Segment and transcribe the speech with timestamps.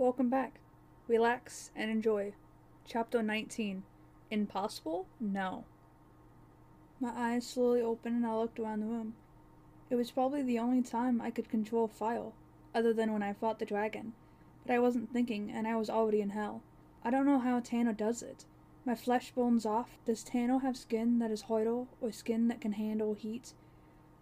[0.00, 0.60] Welcome back.
[1.08, 2.32] Relax and enjoy.
[2.86, 3.82] Chapter 19
[4.30, 5.04] Impossible?
[5.20, 5.64] No.
[6.98, 9.12] My eyes slowly opened and I looked around the room.
[9.90, 12.32] It was probably the only time I could control fire,
[12.74, 14.14] other than when I fought the dragon.
[14.66, 16.62] But I wasn't thinking, and I was already in hell.
[17.04, 18.46] I don't know how Tano does it.
[18.86, 19.98] My flesh burns off.
[20.06, 23.52] Does Tano have skin that is harder, or skin that can handle heat?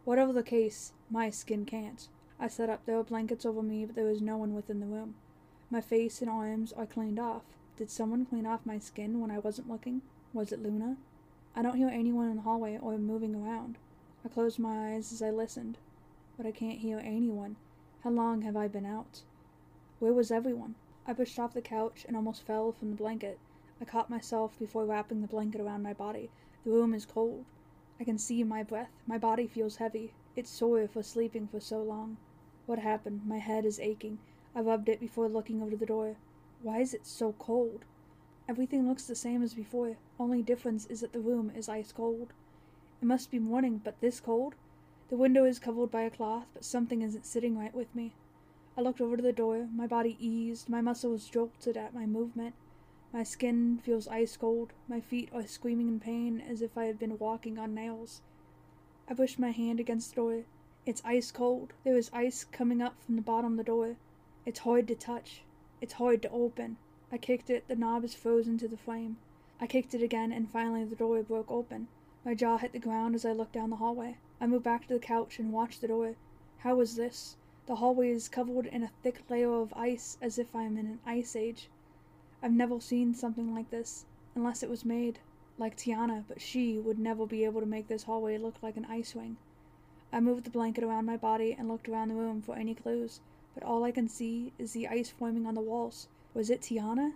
[0.05, 2.09] Whatever the case, my skin can't.
[2.41, 2.85] I sat up.
[2.85, 5.15] There were blankets over me, but there was no one within the room.
[5.71, 7.43] My face and arms are cleaned off.
[7.77, 10.01] Did someone clean off my skin when I wasn't looking?
[10.33, 10.97] Was it Luna?
[11.55, 13.77] I don't hear anyone in the hallway or moving around.
[14.25, 15.77] I closed my eyes as I listened,
[16.37, 17.57] but I can't hear anyone.
[18.03, 19.23] How long have I been out?
[19.99, 20.75] Where was everyone?
[21.07, 23.39] I pushed off the couch and almost fell from the blanket.
[23.81, 26.31] I caught myself before wrapping the blanket around my body.
[26.65, 27.45] The room is cold.
[28.01, 28.91] I can see my breath.
[29.07, 30.15] My body feels heavy.
[30.35, 32.17] It's sore for sleeping for so long.
[32.67, 33.27] What happened?
[33.27, 34.19] My head is aching.
[34.59, 36.17] I rubbed it before looking over the door.
[36.63, 37.85] Why is it so cold?
[38.49, 39.99] Everything looks the same as before.
[40.19, 42.33] Only difference is that the room is ice cold.
[43.01, 44.57] It must be morning, but this cold?
[45.11, 48.15] The window is covered by a cloth, but something isn't sitting right with me.
[48.77, 49.69] I looked over to the door.
[49.73, 50.69] My body eased.
[50.69, 52.57] My muscles jolted at my movement.
[53.13, 54.73] My skin feels ice cold.
[54.89, 58.23] My feet are screaming in pain as if I had been walking on nails.
[59.09, 60.43] I pushed my hand against the door.
[60.85, 61.75] It's ice cold.
[61.85, 63.95] There is ice coming up from the bottom of the door.
[64.49, 65.43] It's hard to touch.
[65.83, 66.79] It's hard to open.
[67.13, 69.19] I kicked it, the knob is frozen to the frame.
[69.61, 71.89] I kicked it again, and finally the door broke open.
[72.25, 74.17] My jaw hit the ground as I looked down the hallway.
[74.41, 76.15] I moved back to the couch and watched the door.
[76.61, 77.37] How was this?
[77.67, 80.87] The hallway is covered in a thick layer of ice as if I am in
[80.87, 81.69] an ice age.
[82.43, 85.19] I've never seen something like this, unless it was made
[85.59, 88.87] like Tiana, but she would never be able to make this hallway look like an
[88.87, 89.37] ice wing.
[90.11, 93.21] I moved the blanket around my body and looked around the room for any clues
[93.59, 96.07] but all I can see is the ice forming on the walls.
[96.33, 97.15] Was it Tiana?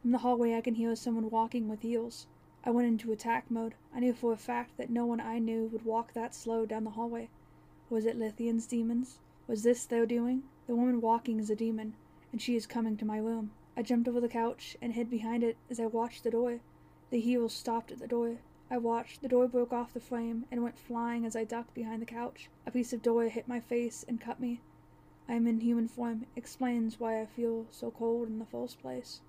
[0.00, 2.28] From the hallway I can hear someone walking with heels.
[2.62, 3.74] I went into attack mode.
[3.92, 6.84] I knew for a fact that no one I knew would walk that slow down
[6.84, 7.28] the hallway.
[7.90, 9.18] Was it Lithian's demons?
[9.48, 10.44] Was this their doing?
[10.68, 11.94] The woman walking is a demon,
[12.30, 13.50] and she is coming to my room.
[13.76, 16.60] I jumped over the couch and hid behind it as I watched the door.
[17.10, 18.36] The heels stopped at the door.
[18.70, 19.22] I watched.
[19.22, 22.48] The door broke off the frame and went flying as I ducked behind the couch.
[22.64, 24.60] A piece of door hit my face and cut me.
[25.26, 29.22] I am in human form explains why I feel so cold in the first place.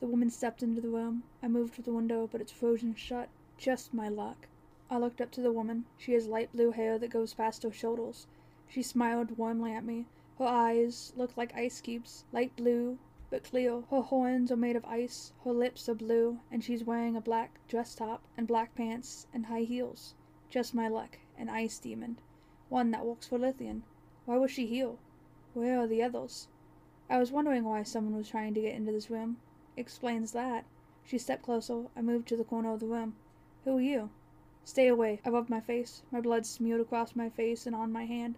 [0.00, 1.24] The woman stepped into the room.
[1.42, 3.28] I moved to the window, but it's frozen shut.
[3.58, 4.48] Just my luck.
[4.90, 5.84] I looked up to the woman.
[5.98, 8.26] She has light blue hair that goes past her shoulders.
[8.66, 10.06] She smiled warmly at me.
[10.38, 12.98] Her eyes look like ice cubes, light blue,
[13.28, 13.82] but clear.
[13.90, 17.60] Her horns are made of ice, her lips are blue, and she's wearing a black
[17.68, 20.14] dress top and black pants and high heels.
[20.48, 22.18] Just my luck, an ice demon.
[22.68, 23.82] One that works for Lithian.
[24.24, 24.92] Why was she here?
[25.56, 26.48] Where are the others?
[27.08, 29.38] I was wondering why someone was trying to get into this room.
[29.74, 30.66] Explains that.
[31.02, 31.86] She stepped closer.
[31.96, 33.16] I moved to the corner of the room.
[33.64, 34.10] Who are you?
[34.66, 35.22] Stay away.
[35.24, 36.02] I rubbed my face.
[36.10, 38.36] My blood smeared across my face and on my hand.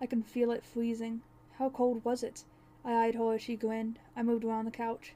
[0.00, 1.20] I can feel it freezing.
[1.58, 2.44] How cold was it?
[2.86, 3.98] I eyed her as she grinned.
[4.16, 5.12] I moved around the couch.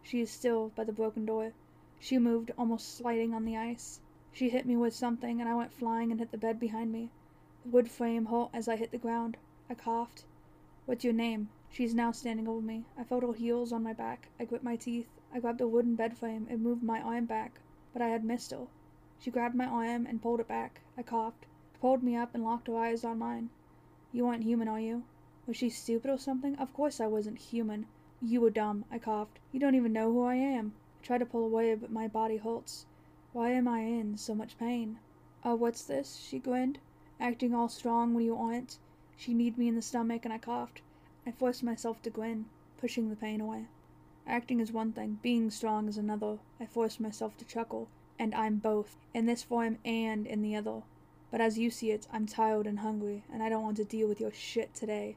[0.00, 1.54] She is still by the broken door.
[1.98, 3.98] She moved, almost sliding on the ice.
[4.32, 7.10] She hit me with something, and I went flying and hit the bed behind me.
[7.64, 9.38] The wood frame hurt as I hit the ground.
[9.68, 10.24] I coughed.
[10.86, 11.48] What's your name?
[11.70, 12.84] She's now standing over me.
[12.98, 14.28] I felt her heels on my back.
[14.38, 15.08] I gripped my teeth.
[15.32, 17.60] I grabbed the wooden bed frame and moved my arm back,
[17.94, 18.66] but I had missed her.
[19.18, 20.82] She grabbed my arm and pulled it back.
[20.98, 21.46] I coughed.
[21.80, 23.48] Pulled me up and locked her eyes on mine.
[24.12, 25.04] You aren't human, are you?
[25.46, 26.54] Was she stupid or something?
[26.56, 27.86] Of course I wasn't human.
[28.20, 28.84] You were dumb.
[28.90, 29.38] I coughed.
[29.52, 30.74] You don't even know who I am.
[31.00, 32.84] I tried to pull away, but my body hurts.
[33.32, 34.98] Why am I in so much pain?
[35.42, 36.16] Oh, what's this?
[36.16, 36.78] She grinned.
[37.18, 38.78] Acting all strong when you aren't.
[39.16, 40.82] She kneed me in the stomach and I coughed.
[41.26, 42.46] I forced myself to grin,
[42.78, 43.66] pushing the pain away.
[44.26, 46.38] Acting is one thing, being strong is another.
[46.58, 47.88] I forced myself to chuckle,
[48.18, 50.82] and I'm both, in this form and in the other.
[51.30, 54.08] But as you see it, I'm tired and hungry, and I don't want to deal
[54.08, 55.16] with your shit today.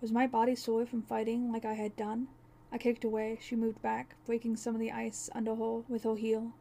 [0.00, 2.28] Was my body sore from fighting like I had done?
[2.70, 3.38] I kicked away.
[3.40, 6.52] She moved back, breaking some of the ice under her with her heel.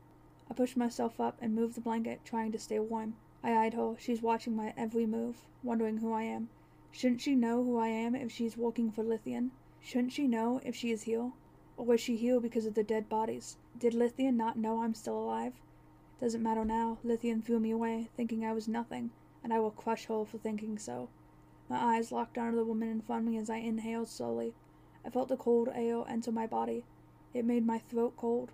[0.49, 3.15] I pushed myself up and moved the blanket, trying to stay warm.
[3.43, 3.95] I eyed her.
[3.99, 6.49] She's watching my every move, wondering who I am.
[6.91, 9.51] Shouldn't she know who I am if she's working for Lithian?
[9.81, 11.31] Shouldn't she know if she is here?
[11.77, 13.57] Or was she here because of the dead bodies?
[13.77, 15.53] Did Lithian not know I'm still alive?
[16.19, 16.97] Doesn't matter now.
[17.03, 19.11] Lithian threw me away, thinking I was nothing,
[19.43, 21.09] and I will crush her for thinking so.
[21.69, 24.55] My eyes locked onto the woman in front of me as I inhaled slowly.
[25.05, 26.85] I felt the cold air enter my body.
[27.33, 28.51] It made my throat cold.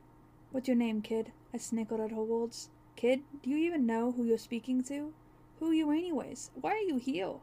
[0.51, 1.31] What's your name, kid?
[1.53, 2.69] I snickered at her words.
[2.95, 5.13] Kid, do you even know who you're speaking to?
[5.59, 6.51] Who are you anyways?
[6.55, 7.35] Why are you here?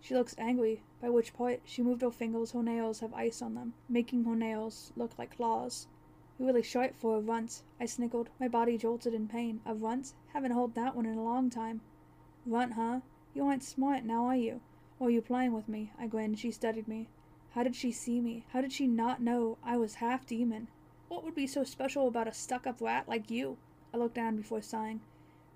[0.00, 3.54] She looks angry, by which point she moved her fingers, her nails have ice on
[3.54, 5.88] them, making her nails look like claws.
[6.38, 8.30] You're really short for a runt, I snickered.
[8.38, 9.60] My body jolted in pain.
[9.66, 10.14] A runt?
[10.28, 11.80] Haven't heard that one in a long time.
[12.46, 13.00] Runt, huh?
[13.34, 14.60] You aren't smart now, are you?
[15.00, 15.92] Or are you playing with me?
[15.98, 16.38] I grinned.
[16.38, 17.08] She studied me.
[17.50, 18.46] How did she see me?
[18.52, 20.68] How did she not know I was half demon?
[21.08, 23.56] What would be so special about a stuck up rat like you?
[23.92, 25.00] I looked down before sighing.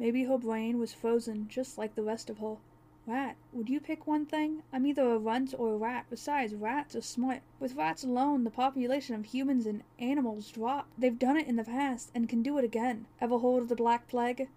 [0.01, 2.57] Maybe her brain was frozen just like the rest of her.
[3.05, 3.37] Rat.
[3.53, 4.63] Would you pick one thing?
[4.73, 6.07] I'm either a runt or a rat.
[6.09, 7.43] Besides, rats are smart.
[7.59, 10.87] With rats alone, the population of humans and animals drop.
[10.97, 13.07] They've done it in the past and can do it again.
[13.21, 14.49] Ever heard of the Black Plague?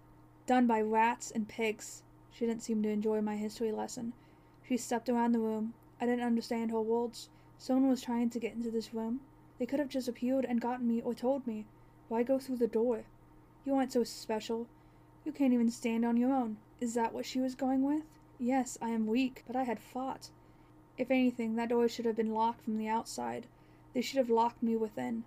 [0.46, 2.04] Done by rats and pigs.
[2.30, 4.12] She didn't seem to enjoy my history lesson.
[4.62, 5.74] She stepped around the room.
[6.00, 7.30] I didn't understand her words.
[7.58, 9.22] Someone was trying to get into this room.
[9.58, 11.66] They could have just appeared and gotten me or told me.
[12.08, 13.06] Why go through the door?
[13.64, 14.68] You aren't so special.
[15.24, 16.58] You can't even stand on your own.
[16.80, 18.04] Is that what she was going with?
[18.38, 20.30] Yes, I am weak, but I had fought.
[20.98, 23.46] If anything, that door should have been locked from the outside.
[23.94, 25.24] They should have locked me within.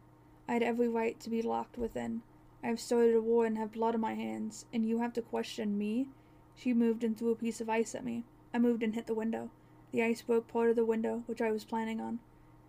[0.48, 2.22] I had every right to be locked within.
[2.64, 5.24] I have started a war and have blood on my hands, and you have to
[5.24, 6.08] question me?
[6.56, 8.26] She moved and threw a piece of ice at me.
[8.54, 9.50] I moved and hit the window.
[9.92, 12.20] The ice broke part of the window, which I was planning on.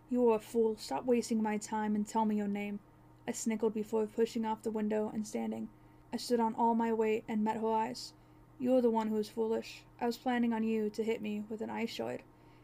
[0.09, 0.77] You are a fool.
[0.77, 2.81] Stop wasting my time and tell me your name.
[3.29, 5.69] I snickered before pushing off the window and standing.
[6.15, 8.15] I stood on all my weight and met her eyes.
[8.63, 9.85] You're the one who was foolish.
[10.03, 12.23] I was planning on you to hit me with an ice shard.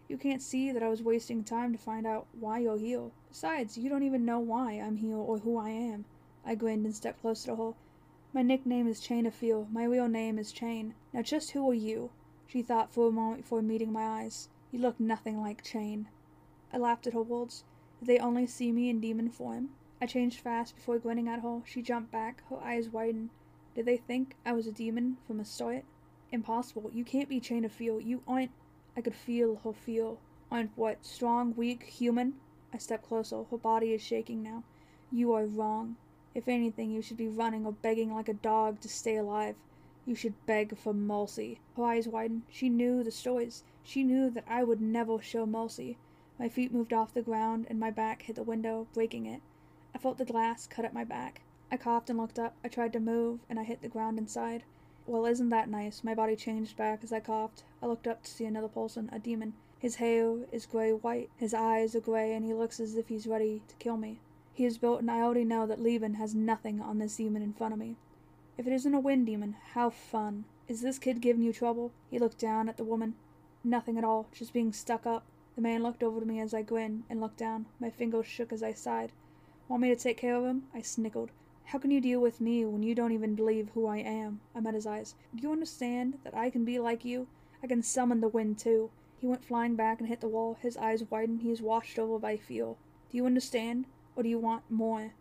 [0.08, 3.12] You can't see that I was wasting time to find out why you're here.
[3.30, 6.04] Besides, you don't even know why I'm here or who I am.
[6.44, 7.72] I grinned and stepped closer to her.
[8.34, 9.68] My nickname is Chain of Fear.
[9.72, 10.94] My real name is Chain.
[11.14, 12.10] Now just who are you?
[12.46, 14.50] She thought for a moment before meeting my eyes.
[14.70, 16.08] You look nothing like Chain.
[16.74, 17.64] I laughed at her words.
[18.00, 19.70] Did they only see me in demon form?
[20.02, 21.62] I changed fast before grinning at her.
[21.64, 23.30] She jumped back, her eyes widened.
[23.76, 25.84] Did they think I was a demon from the start?
[26.32, 26.90] Impossible.
[26.94, 28.00] You can't be Chain of Fear.
[28.00, 28.52] You aren't.
[28.96, 30.18] I could feel her feel.
[30.50, 31.04] Aren't what?
[31.04, 32.40] Strong, weak, human?
[32.72, 33.44] I stepped closer.
[33.44, 34.64] Her body is shaking now.
[35.12, 35.96] You are wrong.
[36.34, 39.56] If anything, you should be running or begging like a dog to stay alive.
[40.06, 41.60] You should beg for mercy.
[41.76, 42.44] Her eyes widened.
[42.48, 43.62] She knew the stories.
[43.82, 45.98] She knew that I would never show mercy.
[46.38, 49.42] My feet moved off the ground and my back hit the window, breaking it.
[49.94, 51.42] I felt the glass cut at my back.
[51.70, 52.54] I coughed and looked up.
[52.64, 54.62] I tried to move, and I hit the ground inside.
[55.06, 56.04] Well, isn't that nice?
[56.04, 57.64] My body changed back as I coughed.
[57.82, 59.54] I looked up to see another person, a demon.
[59.78, 63.26] His hair is gray white, his eyes are gray, and he looks as if he's
[63.26, 64.20] ready to kill me.
[64.54, 67.52] He is built, and I already know that Levin has nothing on this demon in
[67.52, 67.96] front of me.
[68.56, 70.44] If it isn't a wind demon, how fun.
[70.66, 71.92] Is this kid giving you trouble?
[72.10, 73.16] He looked down at the woman.
[73.62, 75.24] Nothing at all, just being stuck up.
[75.56, 77.66] The man looked over to me as I grinned and looked down.
[77.78, 79.12] My fingers shook as I sighed.
[79.68, 80.64] Want me to take care of him?
[80.74, 81.30] I snickered.
[81.70, 84.40] How can you deal with me when you don't even believe who I am?
[84.54, 85.16] I met his eyes.
[85.34, 87.26] Do you understand that I can be like you?
[87.60, 88.90] I can summon the wind too.
[89.18, 90.56] He went flying back and hit the wall.
[90.60, 91.42] His eyes widened.
[91.42, 92.78] He is washed over by feel.
[93.10, 93.86] Do you understand?
[94.14, 95.14] Or do you want more?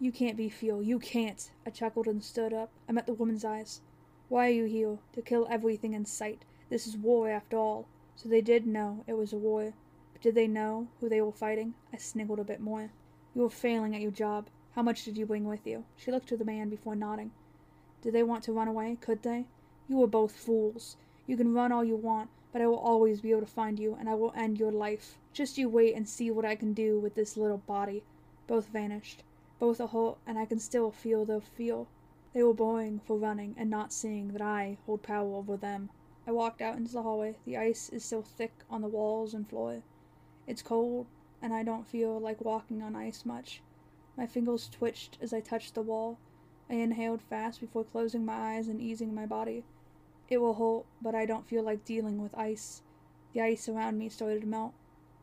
[0.00, 0.82] You can't be feel.
[0.82, 1.50] You can't.
[1.66, 2.70] I chuckled and stood up.
[2.88, 3.82] I met the woman's eyes.
[4.30, 4.96] Why are you here?
[5.12, 6.46] To kill everything in sight.
[6.70, 7.86] This is war after all.
[8.16, 9.74] So they did know it was a war.
[10.14, 11.74] But did they know who they were fighting?
[11.92, 12.92] I sniggled a bit more.
[13.34, 14.48] You are failing at your job.
[14.76, 15.86] How much did you bring with you?
[15.96, 17.30] She looked to the man before nodding.
[18.02, 18.98] Did they want to run away?
[19.00, 19.46] Could they?
[19.88, 20.98] You were both fools.
[21.26, 23.96] You can run all you want, but I will always be able to find you,
[23.98, 25.16] and I will end your life.
[25.32, 28.02] Just you wait and see what I can do with this little body.
[28.46, 29.22] Both vanished.
[29.58, 31.88] Both are hurt, and I can still feel their feel.
[32.34, 35.88] They were boring for running and not seeing that I hold power over them.
[36.26, 37.36] I walked out into the hallway.
[37.46, 39.80] The ice is still thick on the walls and floor.
[40.46, 41.06] It's cold,
[41.40, 43.62] and I don't feel like walking on ice much.
[44.16, 46.18] My fingers twitched as I touched the wall.
[46.70, 49.64] I inhaled fast before closing my eyes and easing my body.
[50.28, 52.82] It will hold, but I don't feel like dealing with ice.
[53.32, 54.72] The ice around me started to melt.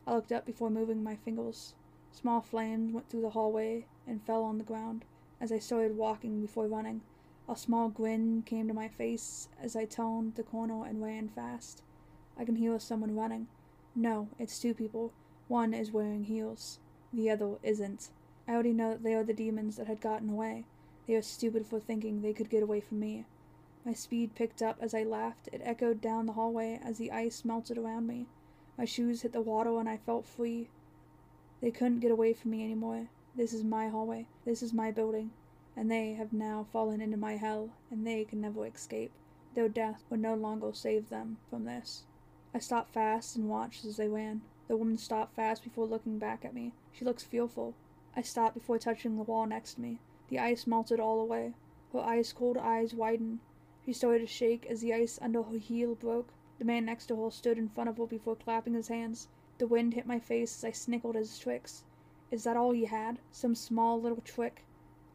[0.06, 1.74] I looked up before moving my fingers.
[2.12, 5.04] Small flames went through the hallway and fell on the ground
[5.40, 7.02] as I started walking before running.
[7.48, 11.82] A small grin came to my face as I turned the corner and ran fast.
[12.38, 13.48] I can hear someone running.
[13.94, 15.12] No, it's two people.
[15.48, 16.78] One is wearing heels.
[17.12, 18.08] The other isn't.
[18.46, 20.64] I already know that they are the demons that had gotten away.
[21.06, 23.26] They are stupid for thinking they could get away from me.
[23.84, 25.48] My speed picked up as I laughed.
[25.52, 28.26] It echoed down the hallway as the ice melted around me.
[28.78, 30.68] My shoes hit the water and I felt free.
[31.60, 33.08] They couldn't get away from me anymore.
[33.36, 34.26] This is my hallway.
[34.44, 35.30] This is my building.
[35.76, 39.10] And they have now fallen into my hell, and they can never escape.
[39.54, 42.04] Their death would no longer save them from this.
[42.54, 44.42] I stopped fast and watched as they ran.
[44.68, 46.72] The woman stopped fast before looking back at me.
[46.92, 47.74] She looks fearful.
[48.16, 49.98] I stopped before touching the wall next to me.
[50.28, 51.54] The ice melted all away.
[51.92, 53.40] Her ice cold eyes widened.
[53.84, 56.32] She started to shake as the ice under her heel broke.
[56.58, 59.28] The man next to her stood in front of her before clapping his hands.
[59.58, 61.82] The wind hit my face as I snickered at his tricks.
[62.30, 63.18] Is that all he had?
[63.32, 64.64] Some small little trick?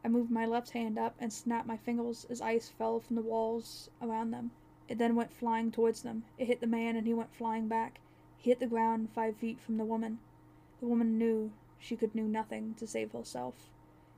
[0.04, 3.22] I moved my left hand up and snapped my fingers as ice fell from the
[3.22, 4.50] walls around them.
[4.88, 6.24] It then went flying towards them.
[6.36, 8.00] It hit the man and he went flying back.
[8.36, 10.18] He hit the ground five feet from the woman.
[10.80, 13.70] The woman knew she could do nothing to save herself.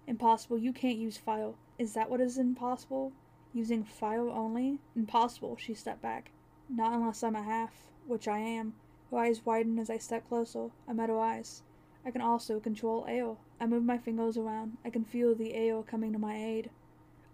[0.06, 1.52] Impossible, you can't use fire.
[1.78, 3.12] Is that what is impossible?
[3.54, 4.80] Using fire only?
[4.96, 6.32] Impossible, she stepped back.
[6.68, 8.74] Not unless I'm a half, which I am.
[9.10, 10.70] Her eyes widened as I stepped closer.
[10.88, 11.62] I met her eyes.
[12.04, 13.36] I can also control air.
[13.60, 14.78] I move my fingers around.
[14.84, 16.68] I can feel the air coming to my aid.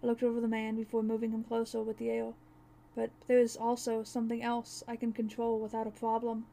[0.03, 2.33] I looked over the man before moving him closer with the air.
[2.95, 6.45] But there is also something else I can control without a problem.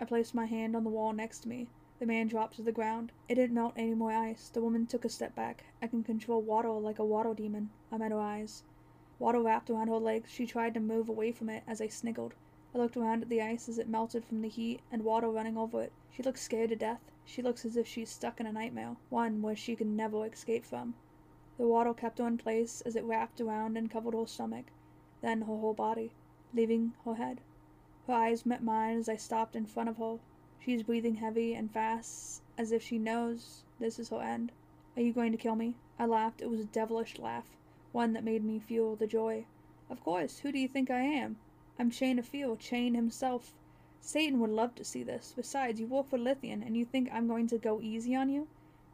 [0.00, 1.68] I placed my hand on the wall next to me.
[1.98, 3.12] The man dropped to the ground.
[3.28, 4.48] It didn't melt any more ice.
[4.48, 5.64] The woman took a step back.
[5.82, 7.70] I can control water like a water demon.
[7.90, 8.64] I met her eyes.
[9.18, 10.30] Water wrapped around her legs.
[10.30, 12.34] She tried to move away from it as I sniggled.
[12.74, 15.58] I looked around at the ice as it melted from the heat and water running
[15.58, 15.92] over it.
[16.10, 17.00] She looks scared to death.
[17.24, 20.64] She looks as if she's stuck in a nightmare, one where she can never escape
[20.64, 20.94] from.
[21.58, 24.72] The water kept her in place as it wrapped around and covered her stomach,
[25.20, 26.12] then her whole body,
[26.54, 27.42] leaving her head.
[28.06, 30.18] Her eyes met mine as I stopped in front of her.
[30.64, 34.52] She is breathing heavy and fast, as if she knows this is her end.
[34.94, 35.74] Are you going to kill me?
[35.98, 36.40] I laughed.
[36.40, 37.56] It was a devilish laugh,
[37.90, 39.46] one that made me feel the joy.
[39.90, 41.38] Of course, who do you think I am?
[41.80, 43.54] I'm Chain of Fear, Chain himself.
[44.00, 45.32] Satan would love to see this.
[45.34, 48.46] Besides, you work for Lithian, and you think I'm going to go easy on you?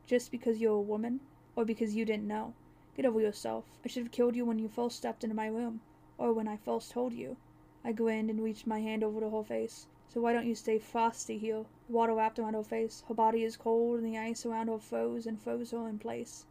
[0.06, 1.20] Just because you're a woman?
[1.54, 2.54] Or because you didn't know?
[2.96, 3.66] Get over yourself.
[3.84, 5.82] I should have killed you when you first stepped into my room.
[6.16, 7.36] Or when I first told you.
[7.84, 9.86] I grinned and reached my hand over to her face.
[10.08, 11.66] So why don't you stay frosty here?
[11.88, 13.04] Water wrapped around her face.
[13.08, 16.46] Her body is cold, and the ice around her froze and froze her in place.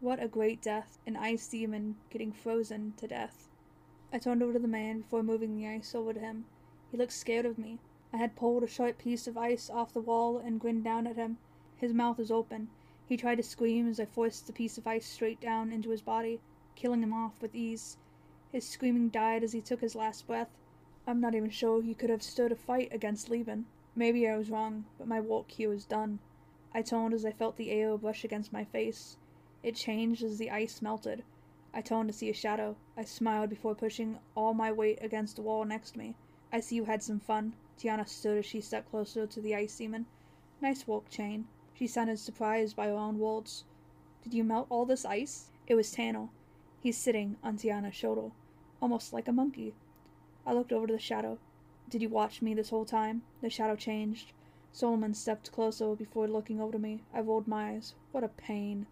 [0.00, 0.98] What a great death.
[1.06, 3.48] An ice demon getting frozen to death.
[4.10, 6.46] I turned over to the man before moving the ice over to him.
[6.90, 7.78] He looked scared of me.
[8.10, 11.16] I had pulled a short piece of ice off the wall and grinned down at
[11.16, 11.36] him.
[11.76, 12.70] His mouth was open.
[13.06, 16.00] He tried to scream as I forced the piece of ice straight down into his
[16.00, 16.40] body,
[16.74, 17.98] killing him off with ease.
[18.50, 20.48] His screaming died as he took his last breath.
[21.08, 23.64] I'm not even sure he could have stood a fight against Levin.
[23.96, 26.18] Maybe I was wrong, but my work here was done.
[26.74, 29.16] I turned as I felt the air brush against my face.
[29.62, 31.24] It changed as the ice melted.
[31.72, 32.76] I turned to see a shadow.
[32.94, 36.14] I smiled before pushing all my weight against the wall next me.
[36.52, 37.54] I see you had some fun.
[37.78, 40.04] Tiana stood as she stepped closer to the ice seaman.
[40.60, 41.48] Nice work, Chain.
[41.72, 43.64] She sounded surprised by her own words.
[44.22, 45.52] Did you melt all this ice?
[45.66, 46.28] It was Tanner.
[46.82, 48.30] He's sitting on Tiana's shoulder,
[48.82, 49.72] almost like a monkey.
[50.48, 51.36] I looked over to the shadow.
[51.90, 53.20] Did you watch me this whole time?
[53.42, 54.32] The shadow changed.
[54.72, 57.02] Solomon stepped closer before looking over to me.
[57.12, 57.94] I rolled my eyes.
[58.12, 58.86] What a pain.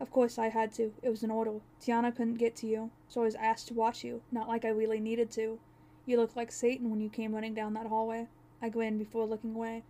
[0.00, 0.94] Of course I had to.
[1.02, 1.60] It was an order.
[1.78, 4.22] Tiana couldn't get to you, so I was asked to watch you.
[4.32, 5.58] Not like I really needed to.
[6.06, 8.26] You looked like Satan when you came running down that hallway.
[8.62, 9.82] I grinned before looking away.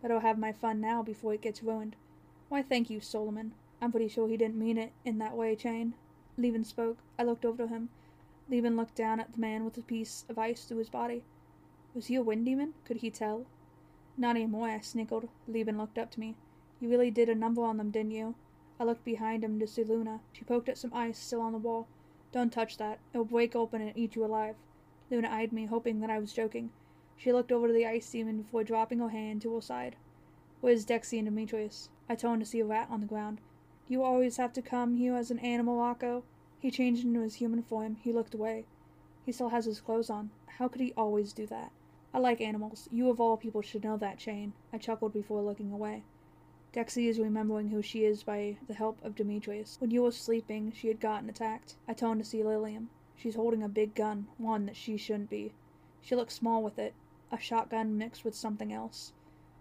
[0.00, 1.96] But I'll have my fun now before it gets ruined.
[2.48, 3.54] Why, thank you, Solomon.
[3.82, 5.94] I'm pretty sure he didn't mean it in that way, Chain.
[6.38, 6.98] Levin spoke.
[7.18, 7.88] I looked over to him.
[8.48, 11.24] Levin looked down at the man with a piece of ice through his body.
[11.94, 12.74] Was he a wind demon?
[12.84, 13.46] Could he tell?
[14.16, 15.28] Not anymore, I snickered.
[15.48, 16.36] Levin looked up to me.
[16.80, 18.34] You really did a number on them, didn't you?
[18.78, 20.20] I looked behind him to see Luna.
[20.32, 21.86] She poked at some ice still on the wall.
[22.32, 22.98] Don't touch that.
[23.12, 24.56] It will break open and eat you alive.
[25.10, 26.70] Luna eyed me, hoping that I was joking.
[27.16, 29.96] She looked over to the ice demon before dropping her hand to her side.
[30.60, 31.88] Where's Dexy and Demetrius?
[32.08, 33.38] I turned to see a rat on the ground.
[33.86, 36.24] Do you always have to come here as an animal, Rocco?
[36.64, 37.96] He changed into his human form.
[37.96, 38.64] He looked away.
[39.26, 40.30] He still has his clothes on.
[40.46, 41.70] How could he always do that?
[42.14, 42.88] I like animals.
[42.90, 44.54] You of all people should know that, Chain.
[44.72, 46.04] I chuckled before looking away.
[46.72, 49.78] Dexy is remembering who she is by the help of Demetrius.
[49.78, 51.76] When you were sleeping, she had gotten attacked.
[51.86, 52.88] I turned to see Lilium.
[53.14, 55.52] She's holding a big gun, one that she shouldn't be.
[56.00, 56.94] She looks small with it,
[57.30, 59.12] a shotgun mixed with something else.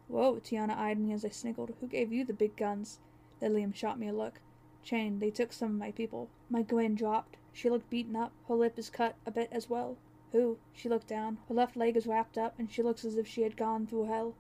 [0.08, 1.74] Whoa, Tiana eyed me as I sniggled.
[1.82, 3.00] Who gave you the big guns?
[3.42, 4.40] Lilium shot me a look.
[4.84, 6.30] Chain, they took some of my people.
[6.50, 7.38] My grin dropped.
[7.54, 8.34] She looked beaten up.
[8.48, 9.98] Her lip is cut a bit as well.
[10.34, 10.58] Who?
[10.74, 11.38] She looked down.
[11.48, 14.06] Her left leg is wrapped up, and she looks as if she had gone through
[14.06, 14.36] hell.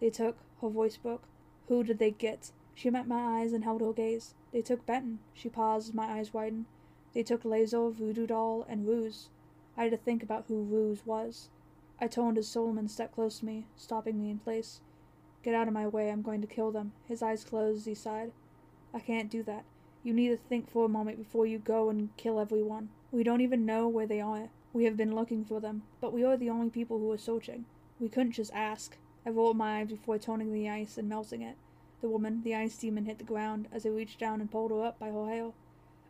[0.00, 0.38] They took.
[0.60, 1.24] Her voice broke.
[1.68, 2.52] Who did they get?
[2.74, 4.34] She met my eyes and held her gaze.
[4.52, 5.18] They took Benton.
[5.34, 6.66] She paused, my eyes widened.
[7.12, 9.28] They took Lazo, Voodoo Doll, and Ruse.
[9.76, 11.50] I had to think about who Ruse was.
[12.00, 14.80] I turned as Solomon stepped close to me, stopping me in place.
[15.42, 16.92] Get out of my way, I'm going to kill them.
[17.08, 18.32] His eyes closed as he sighed.
[18.94, 19.64] I can't do that.
[20.04, 22.88] You need to think for a moment before you go and kill everyone.
[23.12, 24.48] We don't even know where they are.
[24.72, 27.66] We have been looking for them, but we are the only people who are searching.
[28.00, 28.96] We couldn't just ask.
[29.24, 31.56] I rolled my eyes before turning the ice and melting it.
[32.00, 34.84] The woman, the ice demon, hit the ground as I reached down and pulled her
[34.84, 35.52] up by her hair.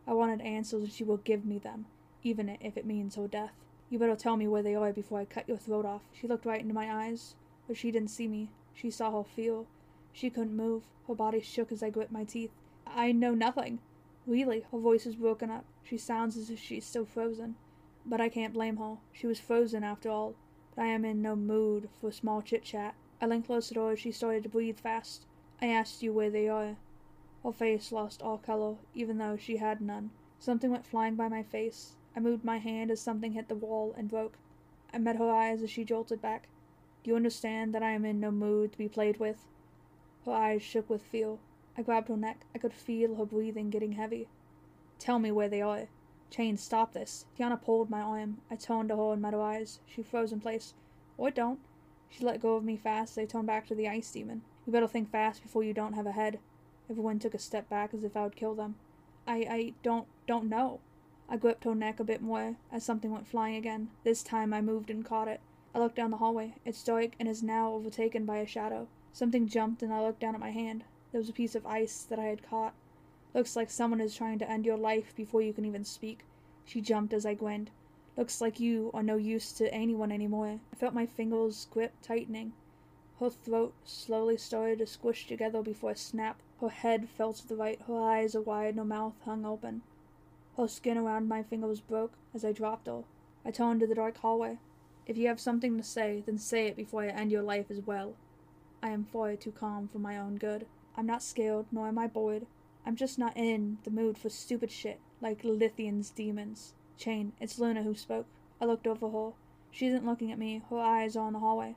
[0.07, 1.85] I wanted answers and she will give me them,
[2.23, 3.53] even if it means her death.
[3.91, 6.01] You better tell me where they are before I cut your throat off.
[6.11, 7.35] She looked right into my eyes,
[7.67, 8.49] but she didn't see me.
[8.73, 9.67] She saw her feel.
[10.11, 10.83] She couldn't move.
[11.07, 12.49] Her body shook as I gripped my teeth.
[12.95, 13.79] I know nothing.
[14.27, 15.65] Really, her voice is broken up.
[15.83, 17.55] She sounds as if she's still frozen.
[18.05, 18.97] But I can't blame her.
[19.11, 20.35] She was frozen after all.
[20.75, 22.93] But I am in no mood for small chit chat.
[23.19, 25.25] I leaned closer to her as she started to breathe fast.
[25.59, 26.75] I asked you where they are.
[27.43, 30.11] Her face lost all color, even though she had none.
[30.37, 31.95] Something went flying by my face.
[32.15, 34.37] I moved my hand as something hit the wall and broke.
[34.93, 36.47] I met her eyes as she jolted back.
[37.03, 39.47] Do you understand that I am in no mood to be played with?
[40.25, 41.37] Her eyes shook with fear.
[41.77, 42.45] I grabbed her neck.
[42.53, 44.27] I could feel her breathing getting heavy.
[44.99, 45.87] Tell me where they are.
[46.29, 47.25] Chain, stop this.
[47.37, 48.41] Tiana pulled my arm.
[48.49, 49.79] I turned to her and met her eyes.
[49.85, 50.73] She froze in place.
[51.17, 51.59] Or don't.
[52.09, 54.43] She let go of me fast as I turned back to the ice demon.
[54.65, 56.39] You better think fast before you don't have a head.
[56.89, 58.75] Everyone took a step back as if I would kill them.
[59.25, 60.79] I, I don't, don't know.
[61.27, 63.89] I gripped her neck a bit more as something went flying again.
[64.03, 65.41] This time I moved and caught it.
[65.73, 66.55] I looked down the hallway.
[66.65, 68.87] It's dark and is now overtaken by a shadow.
[69.11, 70.83] Something jumped and I looked down at my hand.
[71.13, 72.73] There was a piece of ice that I had caught.
[73.35, 76.25] Looks like someone is trying to end your life before you can even speak.
[76.65, 77.69] She jumped as I grinned.
[78.17, 80.59] Looks like you are no use to anyone anymore.
[80.71, 82.53] I felt my fingers grip tightening.
[83.19, 86.41] Her throat slowly started to squish together before a snap.
[86.59, 89.83] Her head fell to the right, her eyes are wide, her mouth hung open.
[90.57, 93.03] Her skin around my fingers broke as I dropped her.
[93.45, 94.57] I turned to the dark hallway.
[95.05, 97.81] If you have something to say, then say it before I end your life as
[97.81, 98.15] well.
[98.81, 100.65] I am far too calm for my own good.
[100.95, 102.45] I'm not scared, nor am I bored.
[102.85, 106.73] I'm just not in the mood for stupid shit like Lithian's demons.
[106.97, 108.27] Chain, it's Luna who spoke.
[108.61, 109.31] I looked over her.
[109.71, 111.75] She isn't looking at me, her eyes are on the hallway.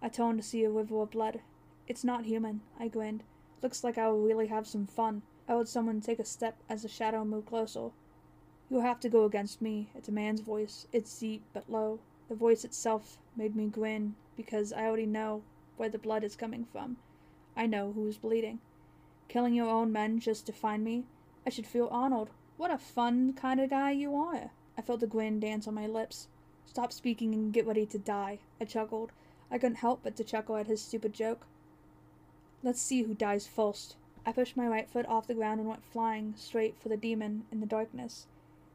[0.00, 1.40] I turned to see a river of blood.
[1.86, 3.22] It's not human, I grinned.
[3.62, 5.22] Looks like I will really have some fun.
[5.48, 7.90] I heard someone take a step as the shadow moved closer.
[8.70, 9.90] You'll have to go against me.
[9.94, 10.86] It's a man's voice.
[10.92, 11.98] It's deep but low.
[12.28, 15.42] The voice itself made me grin because I already know
[15.76, 16.96] where the blood is coming from.
[17.56, 18.60] I know who's bleeding.
[19.28, 21.04] Killing your own men just to find me?
[21.46, 22.28] I should feel honored.
[22.56, 24.50] What a fun kind of guy you are.
[24.76, 26.28] I felt a grin dance on my lips.
[26.66, 28.38] Stop speaking and get ready to die.
[28.60, 29.12] I chuckled.
[29.50, 31.46] I couldn't help but to chuckle at his stupid joke.
[32.62, 33.96] Let's see who dies first.
[34.26, 37.44] I pushed my right foot off the ground and went flying straight for the demon
[37.52, 38.26] in the darkness.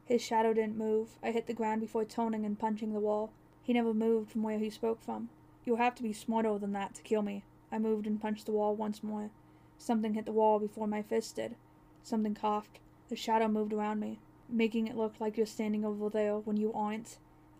[0.06, 1.18] His shadow didn't move.
[1.24, 3.32] I hit the ground before toning and punching the wall.
[3.64, 5.30] He never moved from where he spoke from.
[5.66, 7.44] You'll have to be smarter than that to kill me.
[7.72, 9.30] I moved and punched the wall once more.
[9.78, 11.56] Something hit the wall before my fist did.
[12.04, 12.80] Something coughed.
[13.10, 16.74] The shadow moved around me, making it look like you're standing over there when you
[16.74, 17.18] aren't.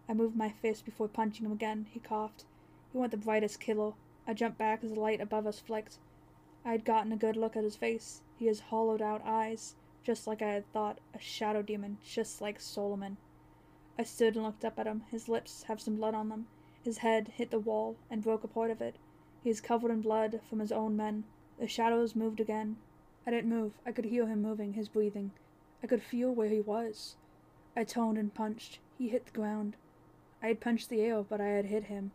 [0.08, 1.88] I moved my fist before punching him again.
[1.92, 2.46] He coughed.
[2.94, 3.94] You weren't the brightest killer.
[4.28, 5.98] I jumped back as the light above us flicked.
[6.66, 8.22] I had gotten a good look at his face.
[8.38, 12.60] He has hollowed out eyes, just like I had thought, a shadow demon, just like
[12.60, 13.18] Solomon.
[13.98, 15.04] I stood and looked up at him.
[15.12, 16.48] His lips have some blood on them.
[16.84, 18.96] His head hit the wall and broke a part of it.
[19.44, 21.24] He is covered in blood from his own men.
[21.60, 22.78] The shadows moved again.
[23.26, 23.74] I didn't move.
[23.86, 25.32] I could hear him moving, his breathing.
[25.84, 27.16] I could feel where he was.
[27.76, 28.80] I toned and punched.
[28.98, 29.76] He hit the ground.
[30.42, 32.12] I had punched the air, but I had hit him.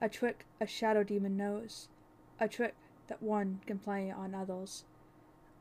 [0.00, 1.88] A trick a shadow demon knows.
[2.40, 2.74] A trick
[3.08, 4.84] that one can play on others.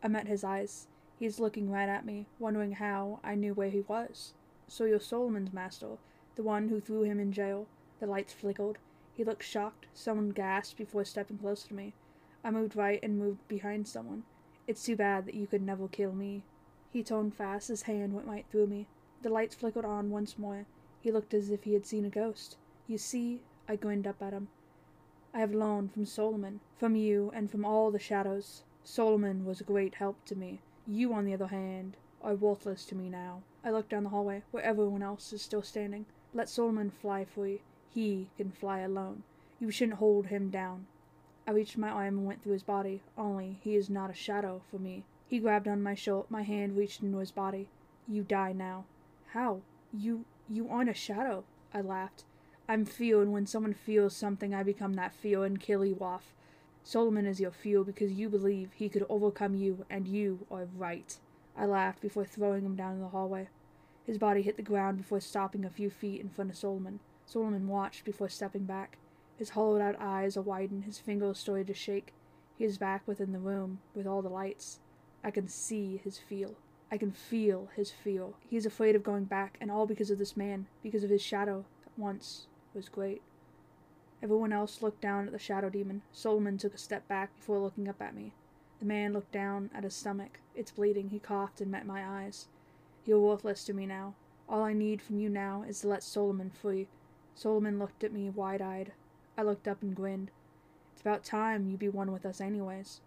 [0.03, 0.87] I met his eyes.
[1.19, 4.33] He's looking right at me, wondering how I knew where he was.
[4.67, 5.97] So you're Solomon's master,
[6.35, 7.67] the one who threw him in jail.
[7.99, 8.77] The lights flickered.
[9.15, 9.87] He looked shocked.
[9.93, 11.93] Someone gasped before stepping closer to me.
[12.43, 14.23] I moved right and moved behind someone.
[14.67, 16.43] It's too bad that you could never kill me.
[16.91, 18.87] He toned fast, his hand went right through me.
[19.21, 20.65] The lights flickered on once more.
[21.01, 22.57] He looked as if he had seen a ghost.
[22.87, 24.49] You see, I grinned up at him.
[25.33, 28.63] I have learned from Solomon, from you, and from all the shadows.
[28.83, 30.61] Solomon was a great help to me.
[30.87, 33.43] You, on the other hand, are worthless to me now.
[33.63, 36.05] I looked down the hallway, where everyone else is still standing.
[36.33, 37.61] Let Solomon fly free.
[37.95, 39.23] He can fly alone.
[39.57, 40.85] You shouldn't hold him down.
[41.47, 44.61] I reached my arm and went through his body, only he is not a shadow
[44.69, 45.05] for me.
[45.29, 47.69] He grabbed on my shoulder, my hand reached into his body.
[48.05, 48.83] You die now.
[49.27, 49.61] How?
[49.93, 51.45] You you aren't a shadow.
[51.73, 52.25] I laughed.
[52.67, 56.33] I'm feel, and when someone feels something, I become that feel and kill you off.
[56.83, 61.17] Solomon is your feel because you believe he could overcome you, and you are right.
[61.57, 63.47] I laughed before throwing him down in the hallway.
[64.05, 66.99] His body hit the ground before stopping a few feet in front of Solomon.
[67.25, 68.97] Solomon watched before stepping back.
[69.37, 72.13] His hollowed out eyes are widened, his fingers started to shake.
[72.57, 74.79] He is back within the room, with all the lights.
[75.23, 76.55] I can see his feel.
[76.91, 78.35] I can feel his feel.
[78.47, 81.21] He is afraid of going back, and all because of this man, because of his
[81.21, 83.21] shadow that once was great.
[84.21, 86.03] Everyone else looked down at the shadow demon.
[86.11, 88.33] Solomon took a step back before looking up at me.
[88.79, 90.39] The man looked down at his stomach.
[90.55, 91.09] It's bleeding.
[91.09, 92.47] He coughed and met my eyes.
[93.05, 94.15] You're worthless to me now.
[94.47, 96.87] All I need from you now is to let Solomon free.
[97.35, 98.93] Solomon looked at me wide eyed.
[99.37, 100.31] I looked up and grinned.
[100.93, 103.01] It's about time you be one with us, anyways.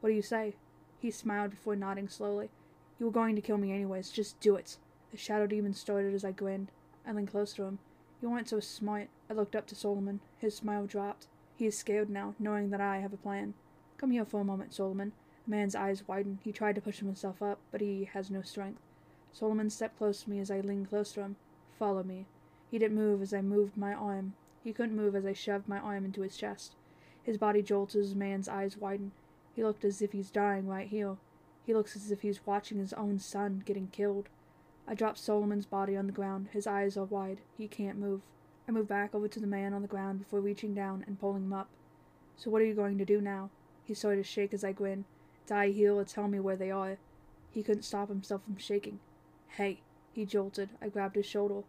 [0.00, 0.54] What do you say?
[1.00, 2.50] He smiled before nodding slowly.
[3.00, 4.76] You were going to kill me anyways, just do it.
[5.10, 6.70] The shadow demon started as I grinned.
[7.06, 7.78] I leaned close to him.
[8.20, 9.08] You weren't so smart.
[9.28, 10.20] I looked up to Solomon.
[10.38, 11.26] His smile dropped.
[11.56, 13.54] He is scared now, knowing that I have a plan.
[13.96, 15.12] Come here for a moment, Solomon.
[15.44, 16.38] The man's eyes widened.
[16.44, 18.80] He tried to push himself up, but he has no strength.
[19.32, 21.36] Solomon stepped close to me as I leaned close to him.
[21.78, 22.26] Follow me.
[22.72, 24.32] He didn't move as I moved my arm.
[24.64, 26.74] He couldn't move as I shoved my arm into his chest.
[27.22, 29.12] His body jolted as man's eyes widened.
[29.54, 31.18] He looked as if he's dying right here.
[31.66, 34.30] He looks as if he's watching his own son getting killed.
[34.88, 36.48] I dropped Solomon's body on the ground.
[36.52, 37.42] His eyes are wide.
[37.58, 38.22] He can't move.
[38.66, 41.42] I move back over to the man on the ground before reaching down and pulling
[41.42, 41.68] him up.
[42.36, 43.50] So what are you going to do now?
[43.84, 45.04] He started to shake as I grin.
[45.46, 46.96] Die heal or tell me where they are.
[47.50, 48.98] He couldn't stop himself from shaking.
[49.58, 49.82] Hey,
[50.14, 50.70] he jolted.
[50.80, 51.64] I grabbed his shoulder.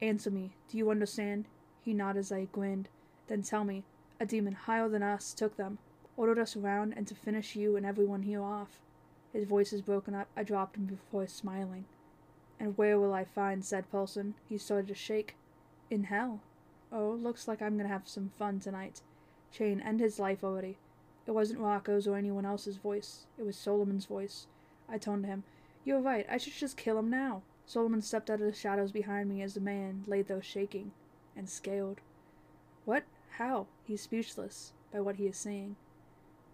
[0.00, 0.52] Answer me.
[0.68, 1.46] Do you understand?
[1.80, 2.88] He nodded as I grinned.
[3.28, 3.84] Then tell me.
[4.20, 5.78] A demon higher than us took them,
[6.16, 8.80] ordered us around, and to finish you and everyone here off.
[9.32, 10.28] His voice is broken up.
[10.36, 11.86] I dropped him before smiling.
[12.60, 14.34] And where will I find said Paulson?
[14.48, 15.34] He started to shake.
[15.90, 16.40] In hell.
[16.92, 19.02] Oh, looks like I'm gonna have some fun tonight.
[19.50, 20.78] Chain, end his life already.
[21.26, 23.26] It wasn't Rocco's or anyone else's voice.
[23.36, 24.46] It was Solomon's voice.
[24.88, 25.44] I toned to him.
[25.84, 26.26] You're right.
[26.30, 27.42] I should just kill him now.
[27.66, 30.92] Solomon stepped out of the shadows behind me as the man lay there shaking
[31.36, 32.00] and scaled.
[32.84, 33.04] What?
[33.38, 33.66] How?
[33.84, 35.76] He's speechless by what he is saying.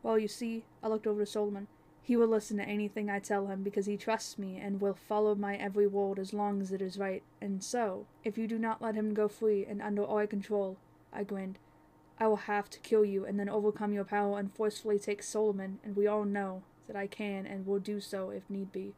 [0.03, 1.67] Well, you see, I looked over to Solomon.
[2.03, 5.35] He will listen to anything I tell him because he trusts me and will follow
[5.35, 7.23] my every word as long as it is right.
[7.41, 10.79] And so, if you do not let him go free and under our control,
[11.13, 11.59] I grinned,
[12.19, 15.81] I will have to kill you and then overcome your power and forcefully take Solomon,
[15.85, 18.95] and we all know that I can and will do so if need be.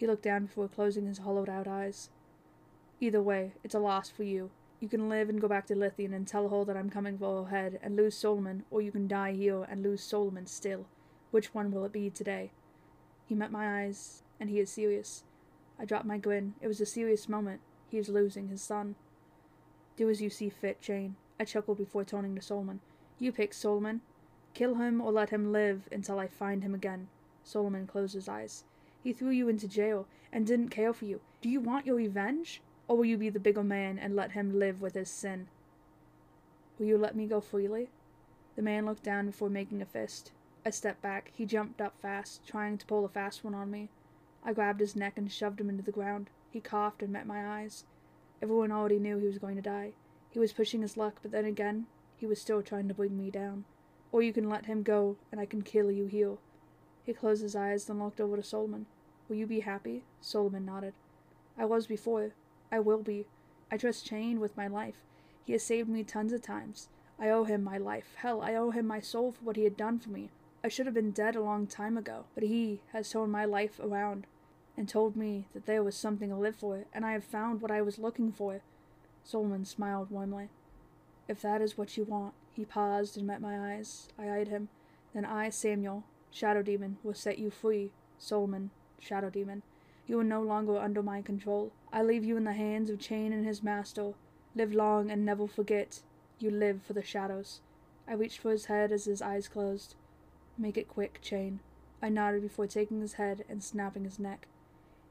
[0.00, 2.08] He looked down before closing his hollowed out eyes.
[3.00, 4.50] Either way, it's a loss for you.
[4.80, 7.44] You can live and go back to Lithian and tell her that I'm coming for
[7.44, 10.86] her head and lose Solomon, or you can die here and lose Solomon still.
[11.32, 12.50] Which one will it be today?
[13.26, 15.24] He met my eyes, and he is serious.
[15.78, 16.54] I dropped my grin.
[16.62, 17.60] It was a serious moment.
[17.90, 18.94] He is losing his son.
[19.98, 21.16] Do as you see fit, Chain.
[21.38, 22.80] I chuckled before turning to Solomon.
[23.18, 24.00] You pick, Solomon.
[24.54, 27.08] Kill him or let him live until I find him again.
[27.44, 28.64] Solomon closed his eyes.
[29.02, 31.20] He threw you into jail and didn't care for you.
[31.40, 32.60] Do you want your revenge?
[32.86, 35.48] Or will you be the bigger man and let him live with his sin?
[36.78, 37.88] Will you let me go freely?
[38.56, 40.32] The man looked down before making a fist.
[40.66, 41.30] I stepped back.
[41.34, 43.88] He jumped up fast, trying to pull a fast one on me.
[44.44, 46.30] I grabbed his neck and shoved him into the ground.
[46.50, 47.84] He coughed and met my eyes.
[48.42, 49.92] Everyone already knew he was going to die.
[50.30, 51.86] He was pushing his luck, but then again,
[52.16, 53.64] he was still trying to bring me down.
[54.12, 56.36] Or you can let him go, and I can kill you here.
[57.04, 58.86] He closed his eyes, then looked over to Solomon.
[59.28, 60.04] Will you be happy?
[60.20, 60.94] Solomon nodded.
[61.58, 62.32] I was before.
[62.70, 63.26] I will be.
[63.70, 65.04] I trust Chain with my life.
[65.44, 66.88] He has saved me tons of times.
[67.18, 68.14] I owe him my life.
[68.16, 70.30] Hell, I owe him my soul for what he had done for me.
[70.62, 73.80] I should have been dead a long time ago, but he has turned my life
[73.80, 74.26] around
[74.76, 77.70] and told me that there was something to live for, and I have found what
[77.70, 78.60] I was looking for.
[79.24, 80.48] Solomon smiled warmly.
[81.28, 84.08] If that is what you want, he paused and met my eyes.
[84.18, 84.68] I eyed him.
[85.14, 87.90] Then I, Samuel, Shadow Demon, will set you free.
[88.18, 89.62] Solomon, Shadow Demon.
[90.06, 91.72] You are no longer under my control.
[91.92, 94.14] I leave you in the hands of Chain and his master.
[94.54, 96.02] Live long and never forget.
[96.38, 97.60] You live for the shadows.
[98.08, 99.94] I reached for his head as his eyes closed.
[100.58, 101.60] Make it quick, Chain.
[102.02, 104.48] I nodded before taking his head and snapping his neck.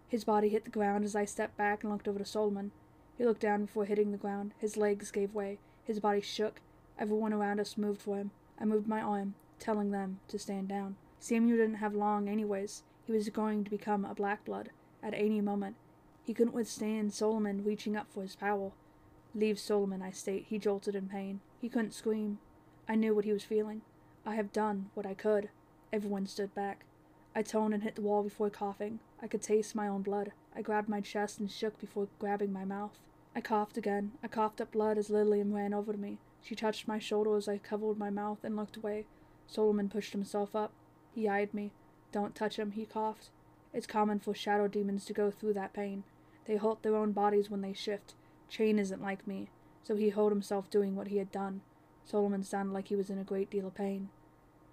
[0.07, 2.71] His body hit the ground as I stepped back and looked over to Solomon.
[3.17, 4.53] He looked down before hitting the ground.
[4.57, 5.59] His legs gave way.
[5.83, 6.61] His body shook.
[6.97, 8.31] Everyone around us moved for him.
[8.59, 10.95] I moved my arm, telling them to stand down.
[11.19, 12.83] Samuel didn't have long, anyways.
[13.05, 14.69] He was going to become a black blood
[15.03, 15.75] at any moment.
[16.23, 18.71] He couldn't withstand Solomon reaching up for his power.
[19.35, 20.45] Leave Solomon, I state.
[20.49, 21.41] He jolted in pain.
[21.59, 22.39] He couldn't scream.
[22.87, 23.81] I knew what he was feeling.
[24.25, 25.49] I have done what I could.
[25.91, 26.85] Everyone stood back.
[27.35, 28.99] I toned and hit the wall before coughing.
[29.21, 30.31] I could taste my own blood.
[30.55, 32.97] I grabbed my chest and shook before grabbing my mouth.
[33.35, 34.13] I coughed again.
[34.23, 36.17] I coughed up blood as Lilium ran over to me.
[36.41, 39.05] She touched my shoulder as I covered my mouth and looked away.
[39.47, 40.71] Solomon pushed himself up.
[41.13, 41.71] He eyed me.
[42.11, 43.29] Don't touch him, he coughed.
[43.73, 46.03] It's common for shadow demons to go through that pain.
[46.45, 48.15] They halt their own bodies when they shift.
[48.49, 49.49] Chain isn't like me,
[49.83, 51.61] so he held himself doing what he had done.
[52.03, 54.09] Solomon sounded like he was in a great deal of pain.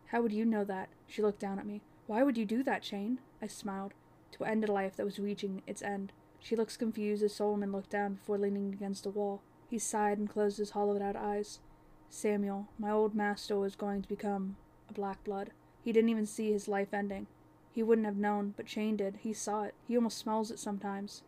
[0.07, 0.89] How would you know that?
[1.07, 1.83] She looked down at me.
[2.07, 3.19] Why would you do that, Chain?
[3.43, 3.93] I smiled.
[4.33, 6.13] To end a life that was reaching its end.
[6.41, 9.43] She looks confused as Solomon looked down before leaning against the wall.
[9.69, 11.61] He sighed and closed his hollowed out eyes.
[12.09, 14.57] Samuel, my old master, was going to become
[14.89, 15.51] a black blood.
[15.87, 17.29] He didn't even see his life ending.
[17.73, 19.19] He wouldn't have known, but Chain did.
[19.23, 19.75] He saw it.
[19.87, 21.23] He almost smells it sometimes.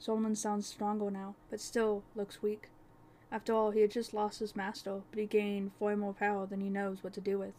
[0.00, 2.68] Solomon sounds stronger now, but still looks weak.
[3.30, 6.60] After all, he had just lost his master, but he gained far more power than
[6.60, 7.52] he knows what to do with.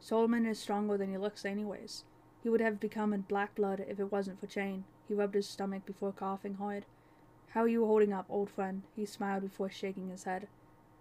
[0.00, 2.02] Solomon is stronger than he looks, anyways.
[2.42, 4.82] He would have become a black blood if it wasn't for Chain.
[5.06, 6.86] He rubbed his stomach before coughing hard.
[7.50, 8.82] How are you holding up, old friend?
[8.96, 10.48] He smiled before shaking his head.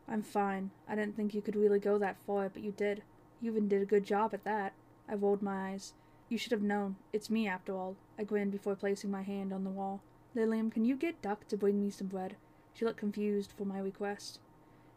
[0.07, 0.69] I'm fine.
[0.87, 3.01] I didn't think you could really go that far, but you did.
[3.41, 4.73] You even did a good job at that.
[5.07, 5.93] I rolled my eyes.
[6.29, 6.95] You should have known.
[7.11, 7.95] It's me, after all.
[8.17, 10.01] I grinned before placing my hand on the wall.
[10.35, 12.35] Lilium, can you get Duck to bring me some bread?
[12.73, 14.39] She looked confused for my request.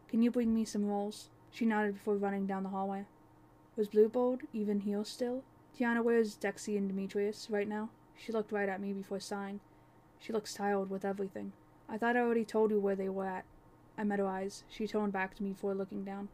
[0.07, 1.29] Can you bring me some rolls?
[1.51, 3.05] She nodded before running down the hallway.
[3.75, 5.43] Was Bluebolt even here still?
[5.77, 7.89] Tiana, where's Dexy and Demetrius right now?
[8.15, 9.59] She looked right at me before sighing.
[10.19, 11.51] She looks tired with everything.
[11.87, 13.45] I thought I already told you where they were at.
[13.97, 14.63] I met her eyes.
[14.69, 16.29] She turned back to me before looking down.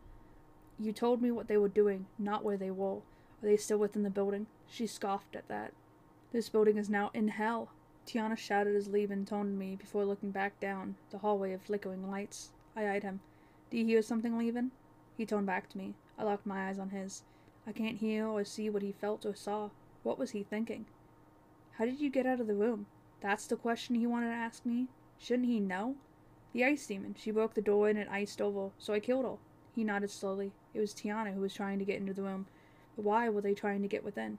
[0.80, 3.02] You told me what they were doing, not where they were.
[3.44, 4.48] Are they still within the building?
[4.70, 5.74] She scoffed at that.
[6.32, 7.70] This building is now in hell.
[8.08, 12.52] Tiana shouted as Levin toned me before looking back down the hallway of flickering lights.
[12.74, 13.20] I eyed him.
[13.70, 14.72] Do you hear something, Levin?
[15.18, 15.94] He toned back to me.
[16.18, 17.24] I locked my eyes on his.
[17.68, 19.72] I can't hear or see what he felt or saw.
[20.04, 20.86] What was he thinking?
[21.74, 22.86] How did you get out of the room?
[23.20, 24.88] That's the question he wanted to ask me.
[25.18, 25.96] Shouldn't he know?
[26.54, 27.16] The ice demon.
[27.20, 29.36] She broke the door and it iced over, so I killed her.
[29.76, 30.54] He nodded slowly.
[30.74, 32.48] It was Tiana who was trying to get into the room.
[32.96, 34.38] Why were they trying to get within?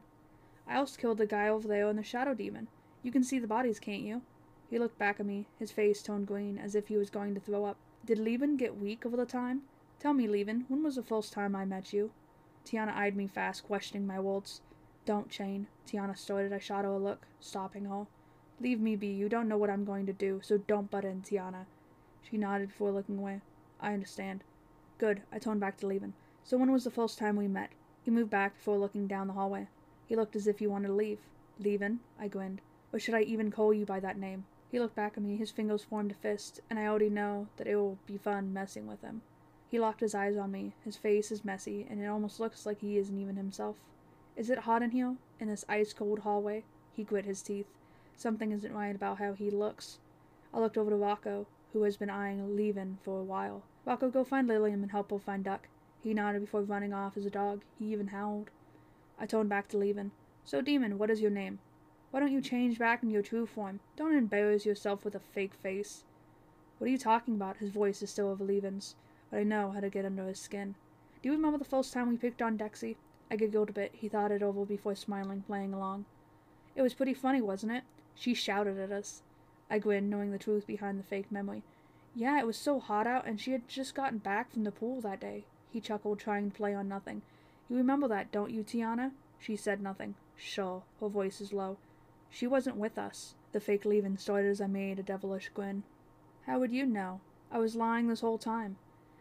[0.67, 2.69] I also killed the guy over there and the shadow demon.
[3.03, 4.23] You can see the bodies, can't you?
[4.71, 7.40] He looked back at me, his face toned green, as if he was going to
[7.40, 7.77] throw up.
[8.05, 9.62] Did Levin get weak over the time?
[9.99, 12.11] Tell me, Levin, when was the first time I met you?
[12.64, 14.61] Tiana eyed me fast, questioning my words.
[15.05, 15.67] Don't, Chain.
[15.87, 16.53] Tiana started.
[16.53, 18.07] I shot her a look, stopping her.
[18.61, 19.09] Leave me be.
[19.09, 21.67] You don't know what I'm going to do, so don't butt in, Tiana.
[22.23, 23.43] She nodded before looking away.
[23.81, 24.45] I understand.
[24.99, 25.23] Good.
[25.31, 26.14] I toned back to Levin.
[26.43, 27.71] So when was the first time we met?
[28.05, 29.67] He moved back before looking down the hallway.
[30.07, 31.21] He looked as if he wanted to leave.
[31.59, 32.01] Levin?
[32.21, 32.61] I grinned.
[32.93, 34.45] Or should I even call you by that name?
[34.71, 37.67] He looked back at me, his fingers formed a fist, and I already know that
[37.67, 39.23] it will be fun messing with him.
[39.71, 40.75] He locked his eyes on me.
[40.85, 43.77] His face is messy, and it almost looks like he isn't even himself.
[44.37, 45.17] Is it hot in here?
[45.40, 46.64] In this ice cold hallway?
[46.93, 47.67] He grit his teeth.
[48.17, 49.99] Something isn't right about how he looks.
[50.53, 53.62] I looked over to Rocco, who has been eyeing Levin for a while.
[53.85, 55.69] Rocco, go find Lilium and help her find Duck.
[56.05, 57.62] He nodded before running off as a dog.
[57.79, 58.51] He even howled.
[59.19, 60.12] I toned back to Levin.
[60.45, 61.59] So, Demon, what is your name?
[62.11, 63.81] Why don't you change back into your true form?
[63.97, 66.05] Don't embarrass yourself with a fake face.
[66.79, 67.57] What are you talking about?
[67.57, 68.95] His voice is still of Levin's
[69.35, 70.77] but I know how to get under his skin.
[71.23, 72.97] Do you remember the first time we picked on Dexy?
[73.31, 73.93] I giggled a bit.
[73.95, 76.05] He thought it over before smiling, playing along.
[76.77, 77.83] It was pretty funny, wasn't it?
[78.14, 79.23] She shouted at us.
[79.71, 81.64] I grinned, knowing the truth behind the fake memory.
[82.14, 85.01] Yeah, it was so hot out, and she had just gotten back from the pool
[85.01, 85.47] that day.
[85.75, 87.23] He chuckled, trying to play on nothing.
[87.69, 89.11] You remember that, don't you, Tiana?
[89.41, 90.15] She said nothing.
[90.37, 90.85] Sure.
[91.01, 91.79] Her voice is low.
[92.31, 93.35] She wasn't with us.
[93.51, 95.83] The fake Levin started as I made a devilish grin.
[96.47, 97.23] How would you know?
[97.51, 98.77] I was lying this whole time.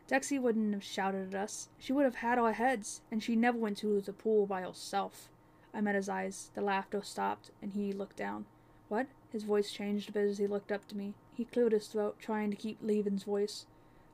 [0.08, 1.70] Dexy wouldn't have shouted at us.
[1.80, 5.30] She would have had our heads, and she never went to the pool by herself.
[5.74, 6.52] I met his eyes.
[6.54, 8.46] The laughter stopped, and he looked down.
[8.90, 9.08] What?
[9.32, 11.16] His voice changed a bit as he looked up to me.
[11.34, 13.66] He cleared his throat, trying to keep Levin's voice.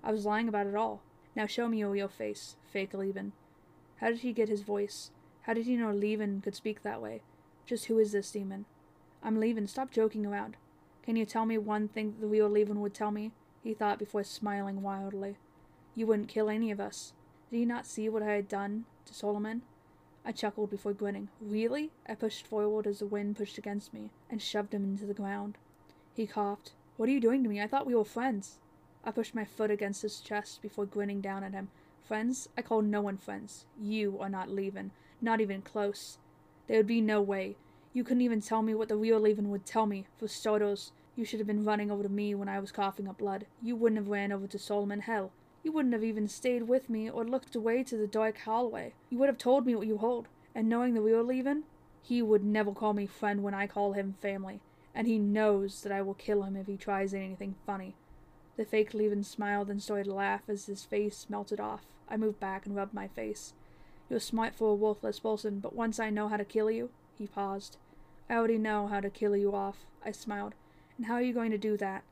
[0.02, 1.02] I was lying about it all.
[1.35, 3.33] Now show me your real face, fake Levin.
[3.97, 5.11] How did he get his voice?
[5.43, 7.21] How did he know Levin could speak that way?
[7.65, 8.65] Just who is this demon?
[9.21, 9.67] I'm Levin.
[9.67, 10.57] Stop joking around.
[11.03, 13.31] Can you tell me one thing that the real Levin would tell me?
[13.63, 15.37] He thought before smiling wildly.
[15.95, 17.13] You wouldn't kill any of us.
[17.49, 19.63] Did he not see what I had done to Solomon?
[20.25, 21.29] I chuckled before grinning.
[21.41, 21.91] Really?
[22.07, 25.57] I pushed forward as the wind pushed against me and shoved him into the ground.
[26.13, 26.73] He coughed.
[26.97, 27.61] What are you doing to me?
[27.61, 28.59] I thought we were friends.
[29.03, 31.69] I pushed my foot against his chest before grinning down at him.
[32.03, 32.49] Friends?
[32.57, 33.65] I call no one friends.
[33.79, 34.91] You are not Levin.
[35.21, 36.17] Not even close.
[36.67, 37.57] There would be no way.
[37.93, 40.05] You couldn't even tell me what the real Levin would tell me.
[40.17, 43.17] For starters, you should have been running over to me when I was coughing up
[43.17, 43.45] blood.
[43.62, 45.01] You wouldn't have ran over to Solomon.
[45.01, 45.31] Hell,
[45.63, 48.93] you wouldn't have even stayed with me or looked away to the dark hallway.
[49.09, 51.63] You would have told me what you hold, and knowing we were leaving,
[52.01, 54.62] he would never call me friend when I call him family,
[54.95, 57.95] and he knows that I will kill him if he tries anything funny.
[58.60, 61.86] The fake Levin smiled and started to laugh as his face melted off.
[62.10, 63.54] I moved back and rubbed my face.
[64.10, 67.26] You're smart for a worthless person, but once I know how to kill you, he
[67.26, 67.78] paused.
[68.30, 69.86] I already know how to kill you off.
[70.04, 70.56] I smiled.
[70.98, 72.04] And how are you going to do that?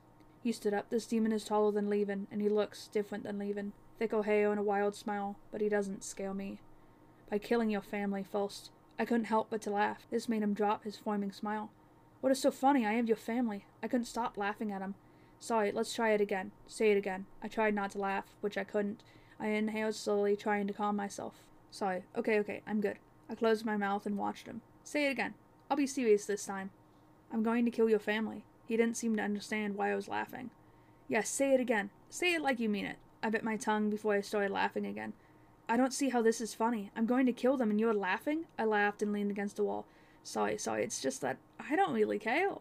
[0.41, 0.89] He stood up.
[0.89, 3.73] This demon is taller than Levin, and he looks different than Levin.
[3.99, 6.59] Thick hair and a wild smile, but he doesn't scare me.
[7.29, 8.71] By killing your family first.
[8.97, 10.07] I couldn't help but to laugh.
[10.09, 11.71] This made him drop his forming smile.
[12.21, 12.85] What is so funny?
[12.85, 13.65] I am your family.
[13.83, 14.95] I couldn't stop laughing at him.
[15.39, 16.51] Sorry, let's try it again.
[16.67, 17.25] Say it again.
[17.43, 19.03] I tried not to laugh, which I couldn't.
[19.39, 21.43] I inhaled slowly, trying to calm myself.
[21.69, 22.03] Sorry.
[22.15, 22.97] Okay, okay, I'm good.
[23.29, 24.61] I closed my mouth and watched him.
[24.83, 25.35] Say it again.
[25.69, 26.71] I'll be serious this time.
[27.31, 28.43] I'm going to kill your family.
[28.65, 30.49] He didn't seem to understand why I was laughing.
[31.07, 31.89] Yes, say it again.
[32.09, 32.97] Say it like you mean it.
[33.21, 35.13] I bit my tongue before I started laughing again.
[35.69, 36.91] I don't see how this is funny.
[36.95, 38.45] I'm going to kill them and you're laughing?
[38.57, 39.85] I laughed and leaned against the wall.
[40.23, 42.55] Sorry, sorry, it's just that I don't really care.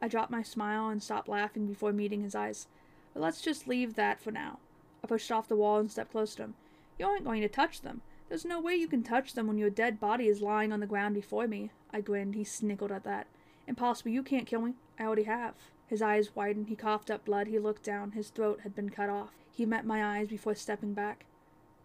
[0.00, 2.66] I dropped my smile and stopped laughing before meeting his eyes.
[3.14, 4.58] But let's just leave that for now.
[5.02, 6.54] I pushed off the wall and stepped close to him.
[6.98, 8.02] You aren't going to touch them.
[8.28, 10.86] There's no way you can touch them when your dead body is lying on the
[10.86, 11.70] ground before me.
[11.92, 12.34] I grinned.
[12.34, 13.26] He snickered at that.
[13.66, 14.10] Impossible.
[14.10, 14.74] You can't kill me.
[14.98, 15.54] I already have.
[15.86, 16.68] His eyes widened.
[16.68, 17.46] He coughed up blood.
[17.46, 18.12] He looked down.
[18.12, 19.30] His throat had been cut off.
[19.50, 21.24] He met my eyes before stepping back.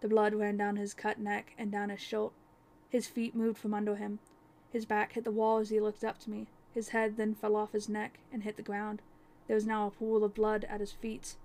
[0.02, 2.32] The blood ran down his cut neck and down his shirt.
[2.90, 4.20] His feet moved from under him.
[4.70, 6.48] His back hit the wall as he looked up to me.
[6.74, 9.02] His head then fell off his neck and hit the ground.
[9.48, 11.36] There was now a pool of blood at his feet.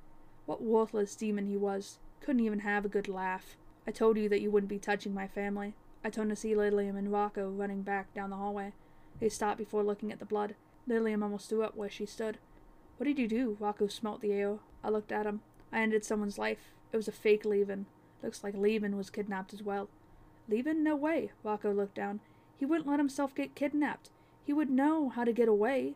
[0.47, 1.99] What worthless demon he was.
[2.21, 3.57] Couldn't even have a good laugh.
[3.87, 5.75] I told you that you wouldn't be touching my family.
[6.05, 8.73] I turned to see Lilium and Rocco running back down the hallway.
[9.21, 10.55] They stopped before looking at the blood.
[10.87, 12.38] Lilium almost threw up where she stood.
[12.97, 13.57] What did you do?
[13.61, 14.59] Rocco smelt the air.
[14.83, 15.41] I looked at him.
[15.73, 16.73] I ended someone's life.
[16.93, 17.87] It was a fake Levin.
[18.23, 19.88] Looks like Levin was kidnapped as well.
[20.49, 20.83] Levin?
[20.83, 21.33] No way.
[21.45, 22.21] Rocco looked down.
[22.57, 24.11] He wouldn't let himself get kidnapped.
[24.49, 25.95] He would know how to get away.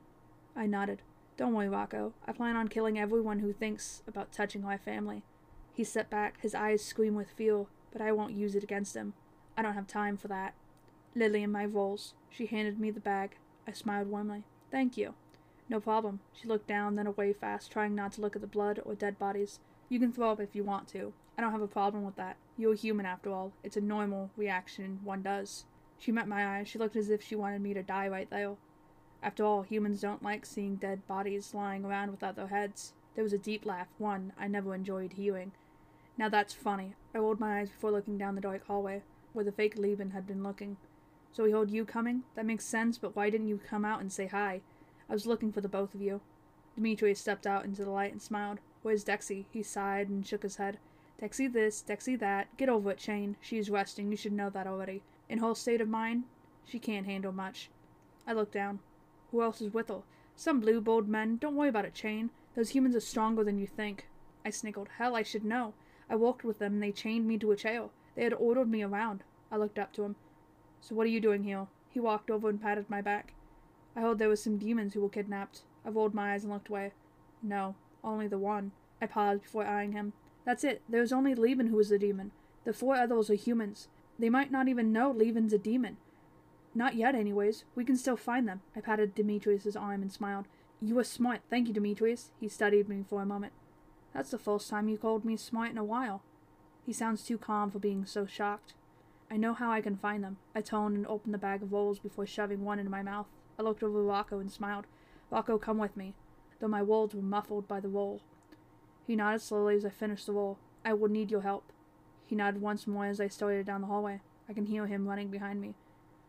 [0.55, 1.01] I nodded.
[1.39, 2.13] Don't worry, Rocco.
[2.27, 5.23] I plan on killing everyone who thinks about touching my family.
[5.73, 9.15] He stepped back, his eyes scream with fear, but I won't use it against him.
[9.57, 10.53] I don't have time for that.
[11.15, 12.13] Lilium my rolls.
[12.29, 13.37] She handed me the bag.
[13.67, 14.45] I smiled warmly.
[14.71, 15.15] Thank you.
[15.71, 16.21] No problem.
[16.35, 19.19] She looked down, then away fast, trying not to look at the blood or dead
[19.19, 19.61] bodies.
[19.89, 21.15] You can throw up if you want to.
[21.39, 22.37] I don't have a problem with that.
[22.59, 23.55] You're human after all.
[23.65, 25.65] It's a normal reaction one does.
[26.03, 26.67] She met my eyes.
[26.67, 28.57] She looked as if she wanted me to die right there.
[29.23, 32.93] After all, humans don't like seeing dead bodies lying around without their heads.
[33.15, 35.53] There was a deep laugh, one I never enjoyed hearing.
[36.19, 36.97] Now that's funny.
[37.15, 40.27] I rolled my eyes before looking down the dark hallway, where the fake Levin had
[40.27, 40.77] been looking.
[41.33, 42.25] So he heard you coming?
[42.35, 44.61] That makes sense, but why didn't you come out and say hi?
[45.09, 46.21] I was looking for the both of you.
[46.75, 48.59] Demetrius stepped out into the light and smiled.
[48.83, 49.45] Where's Dexy?
[49.53, 50.79] He sighed and shook his head.
[51.23, 52.49] Dexy this, Dexy that.
[52.57, 53.37] Get over it, Chain.
[53.41, 54.11] She is resting.
[54.11, 55.03] You should know that already.
[55.33, 56.25] In her state of mind,
[56.63, 57.71] she can't handle much.
[58.27, 58.81] I looked down.
[59.31, 60.03] Who else is with her?
[60.37, 61.39] Some Bluebolt men.
[61.39, 62.29] Don't worry about it, Chain.
[62.55, 64.09] Those humans are stronger than you think.
[64.45, 64.91] I snickered.
[64.99, 65.73] Hell, I should know.
[66.11, 67.89] I walked with them and they chained me to a chair.
[68.15, 69.25] They had ordered me around.
[69.51, 70.17] I looked up to him.
[70.83, 71.67] So what are you doing here?
[71.89, 73.33] He walked over and patted my back.
[73.97, 75.63] I heard there was some demons who were kidnapped.
[75.83, 76.93] I rolled my eyes and looked away.
[77.43, 78.73] No, only the one.
[79.01, 80.13] I paused before eyeing him.
[80.45, 80.83] That's it.
[80.91, 82.33] There was only Levin who was the demon.
[82.65, 83.89] The four others are humans.
[84.19, 85.97] They might not even know Levin's a demon.
[86.75, 87.65] Not yet, anyways.
[87.75, 88.63] We can still find them.
[88.75, 90.47] I patted Demetrius's arm and smiled.
[90.81, 91.41] You are smart.
[91.51, 92.31] Thank you, Demetrius.
[92.41, 93.53] He studied me for a moment.
[94.15, 96.23] That's the first time you called me smart in a while.
[96.85, 98.75] He sounds too calm for being so shocked.
[99.31, 100.39] I know how I can find them.
[100.55, 103.27] I toned and opened the bag of rolls before shoving one into my mouth.
[103.59, 104.87] I looked over Rocco and smiled.
[105.31, 106.15] Rocco, come with me,
[106.61, 108.21] though my words were muffled by the roll.
[109.07, 110.59] He nodded slowly as I finished the roll.
[110.85, 111.73] I will need your help.
[112.27, 114.21] He nodded once more as I started down the hallway.
[114.49, 115.75] I can hear him running behind me.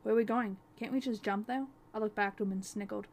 [0.03, 0.57] Where are we going?
[0.77, 1.67] Can't we just jump though?
[1.93, 3.07] I looked back to him and snickered.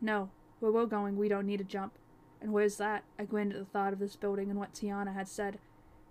[0.00, 1.92] No, where we're going, we don't need to jump.
[2.40, 3.04] And where's that?
[3.18, 5.58] I grinned at the thought of this building and what Tiana had said.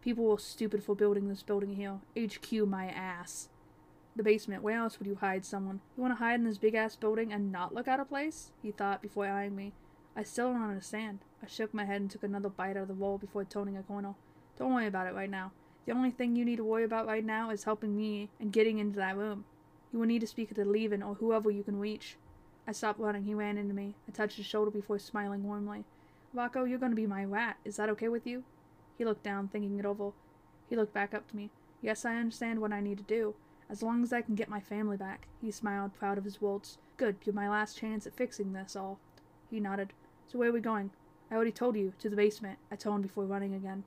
[0.02, 2.00] People were stupid for building this building here.
[2.18, 3.50] HQ my ass.
[4.16, 4.64] The basement.
[4.64, 5.82] Where else would you hide someone?
[5.96, 8.52] You want to hide in this big ass building and not look out of place?
[8.62, 9.74] He thought before eyeing me.
[10.16, 11.20] I still don't understand.
[11.44, 13.84] I shook my head and took another bite out of the roll before toning a
[13.84, 14.16] corner.
[14.58, 15.52] Don't worry about it right now.
[15.86, 18.78] The only thing you need to worry about right now is helping me and getting
[18.78, 19.46] into that room.
[19.92, 22.18] You will need to speak to Levin or whoever you can reach.
[22.68, 23.24] I stopped running.
[23.24, 23.96] He ran into me.
[24.08, 25.84] I touched his shoulder before smiling warmly.
[26.34, 27.58] Rocco, you're going to be my rat.
[27.66, 28.44] Is that okay with you?
[28.98, 30.12] He looked down, thinking it over.
[30.70, 31.50] He looked back up to me.
[31.82, 33.34] Yes, I understand what I need to do.
[33.70, 35.28] As long as I can get my family back.
[35.42, 36.78] He smiled, proud of his words.
[36.98, 39.00] Good, you're my last chance at fixing this all.
[39.50, 39.94] He nodded.
[40.28, 40.92] So where are we going?
[41.32, 43.84] I already told you, to the basement, I toned before running again.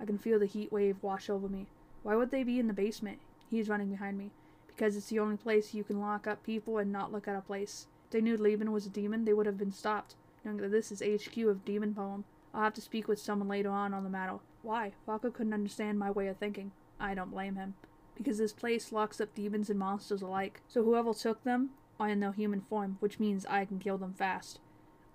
[0.00, 1.66] I can feel the heat wave wash over me.
[2.02, 3.18] Why would they be in the basement?
[3.50, 4.30] He's running behind me.
[4.66, 7.40] Because it's the only place you can lock up people and not look at a
[7.40, 7.86] place.
[8.06, 10.92] If they knew Levin was a demon, they would have been stopped knowing that this
[10.92, 12.24] is HQ of Demon Poem.
[12.54, 14.38] I'll have to speak with someone later on on the matter.
[14.62, 14.92] Why?
[15.06, 16.72] Rocco couldn't understand my way of thinking.
[16.98, 17.74] I don't blame him.
[18.16, 21.70] Because this place locks up demons and monsters alike, so whoever took them
[22.00, 24.60] are in their human form, which means I can kill them fast.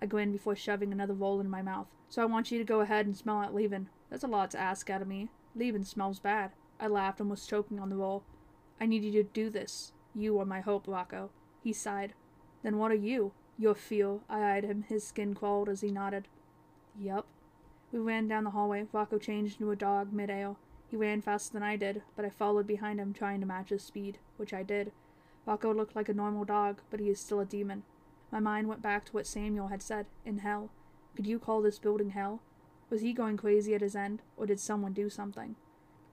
[0.02, 1.88] I grinned before shoving another roll in my mouth.
[2.10, 3.90] So I want you to go ahead and smell out Levin.
[4.14, 5.30] That's a lot to ask out of me.
[5.56, 6.52] Levin smells bad.
[6.80, 8.24] I laughed was choking on the roll.
[8.80, 9.92] I need you to do this.
[10.14, 11.32] You are my hope, Rocco.
[11.64, 12.14] He sighed.
[12.62, 13.32] Then what are you?
[13.58, 14.22] Your feel.
[14.30, 14.86] I eyed him.
[14.88, 16.28] His skin crawled as he nodded.
[16.96, 17.26] Yup.
[17.92, 18.86] We ran down the hallway.
[18.94, 20.58] Rocco changed into a dog mid-air.
[20.92, 23.82] He ran faster than I did, but I followed behind him trying to match his
[23.82, 24.92] speed, which I did.
[25.48, 27.82] Rocco looked like a normal dog, but he is still a demon.
[28.32, 30.70] My mind went back to what Samuel had said in hell.
[31.16, 32.44] Could you call this building hell?
[32.94, 35.56] Was he going crazy at his end, or did someone do something?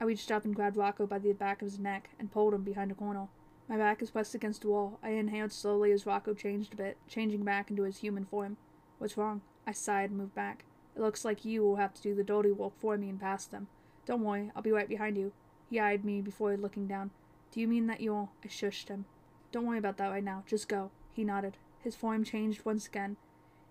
[0.01, 2.63] I reached up and grabbed Rocco by the back of his neck and pulled him
[2.63, 3.29] behind a corner.
[3.69, 4.99] My back is pressed against the wall.
[5.03, 8.57] I inhaled slowly as Rocco changed a bit, changing back into his human form.
[8.97, 9.43] What's wrong?
[9.67, 10.65] I sighed and moved back.
[10.97, 13.45] It looks like you will have to do the dirty work for me and pass
[13.45, 13.69] them.
[14.07, 15.33] Don't worry, I'll be right behind you.
[15.69, 17.11] He eyed me before looking down.
[17.53, 18.31] Do you mean that you'll.
[18.43, 19.05] I shushed him.
[19.53, 20.45] Don't worry about that right now.
[20.47, 20.93] Just go.
[21.13, 21.59] He nodded.
[21.81, 23.19] His form changed once again.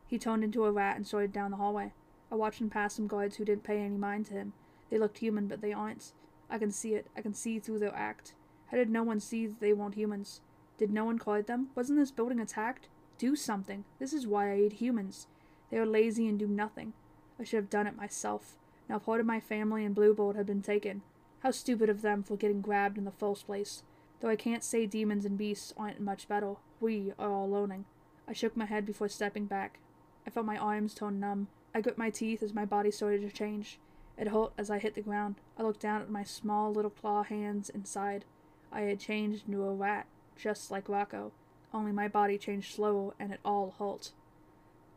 [0.06, 1.94] He turned into a rat and started down the hallway.
[2.32, 4.54] I watched him pass some guards who didn't pay any mind to him.
[4.90, 6.14] They looked human, but they aren't.
[6.50, 7.08] I can see it.
[7.16, 8.34] I can see through their act.
[8.68, 10.42] How did no one see that they weren't humans?
[10.78, 11.70] Did no one guard them?
[11.76, 12.88] Wasn't this building attacked?
[13.18, 13.84] Do something.
[14.00, 15.28] This is why I hate humans.
[15.70, 16.94] They are lazy and do nothing.
[17.40, 18.56] I should have done it myself.
[18.88, 21.02] Now part of my family and Bluebolt had been taken.
[21.40, 23.84] How stupid of them for getting grabbed in the first place.
[24.20, 26.56] Though I can't say demons and beasts aren't much better.
[26.80, 27.86] We are all learning.
[28.28, 29.80] I shook my head before stepping back.
[30.26, 31.48] I felt my arms turn numb.
[31.74, 33.80] I gripped my teeth as my body started to change.
[34.18, 35.36] It hurt as I hit the ground.
[35.58, 38.26] I looked down at my small little claw hands inside.
[38.72, 41.32] I had changed into a rat, just like Rocco,
[41.74, 44.12] only my body changed slower and it all hurt.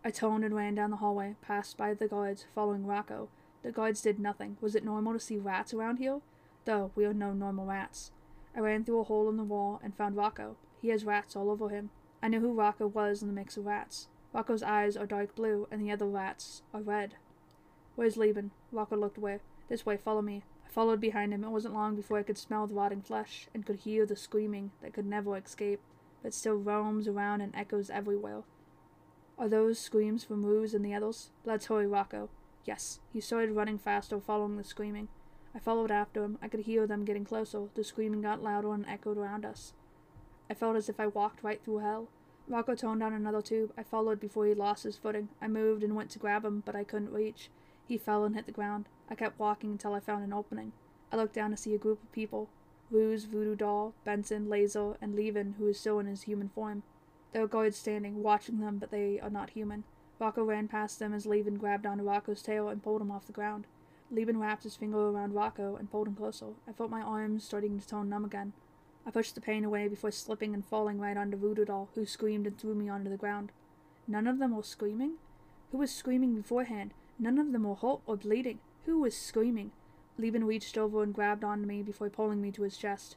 [0.05, 3.29] I turned and ran down the hallway, passed by the guards, following Rocco.
[3.63, 4.57] The guards did nothing.
[4.61, 6.21] Was it normal to see rats around here?
[6.65, 8.11] Though we are no normal rats.
[8.57, 10.57] I ran through a hole in the wall and found Rocco.
[10.81, 11.91] He has rats all over him.
[12.23, 14.09] I knew who Rocco was in the mix of rats.
[14.33, 17.17] Rocco's eyes are dark blue, and the other rats are red.
[17.97, 18.51] Where's Levin?
[18.71, 19.41] Rocco looked away.
[19.69, 21.45] This way, follow me I followed behind him.
[21.45, 24.71] It wasn't long before I could smell the rotting flesh and could hear the screaming
[24.81, 25.81] that could never escape,
[26.23, 28.43] but still roams around and echoes everywhere.
[29.39, 31.31] Are those screams from Ruse and the others?
[31.45, 32.31] Let's hurry, Rocco.
[32.65, 33.01] Yes.
[33.13, 35.09] He started running faster, following the screaming.
[35.55, 36.39] I followed after him.
[36.41, 37.69] I could hear them getting closer.
[37.75, 39.75] The screaming got louder and echoed around us.
[40.49, 42.09] I felt as if I walked right through hell.
[42.49, 43.73] Rocco turned down another tube.
[43.77, 45.29] I followed before he lost his footing.
[45.41, 47.51] I moved and went to grab him, but I couldn't reach.
[47.87, 48.87] He fell and hit the ground.
[49.09, 50.73] I kept walking until I found an opening.
[51.13, 52.49] I looked down to see a group of people
[52.91, 56.83] Ruse, Voodoo Doll, Benson, Laser, and Levin, who is still in his human form.
[57.33, 59.85] There are guards standing, watching them, but they are not human.
[60.19, 63.33] Rocco ran past them as Levin grabbed onto Rocco's tail and pulled him off the
[63.33, 63.67] ground.
[64.11, 66.49] Levin wrapped his finger around Rocco and pulled him closer.
[66.69, 68.53] I felt my arms starting to turn numb again.
[69.07, 72.47] I pushed the pain away before slipping and falling right onto Voodoo Doll, who screamed
[72.47, 73.51] and threw me onto the ground.
[74.07, 75.15] None of them were screaming?
[75.71, 76.95] Who was screaming beforehand?
[77.19, 78.61] None of them were hurt or bleeding.
[78.85, 79.73] Who was screaming?
[80.19, 83.17] Levin reached over and grabbed onto me before pulling me to his chest.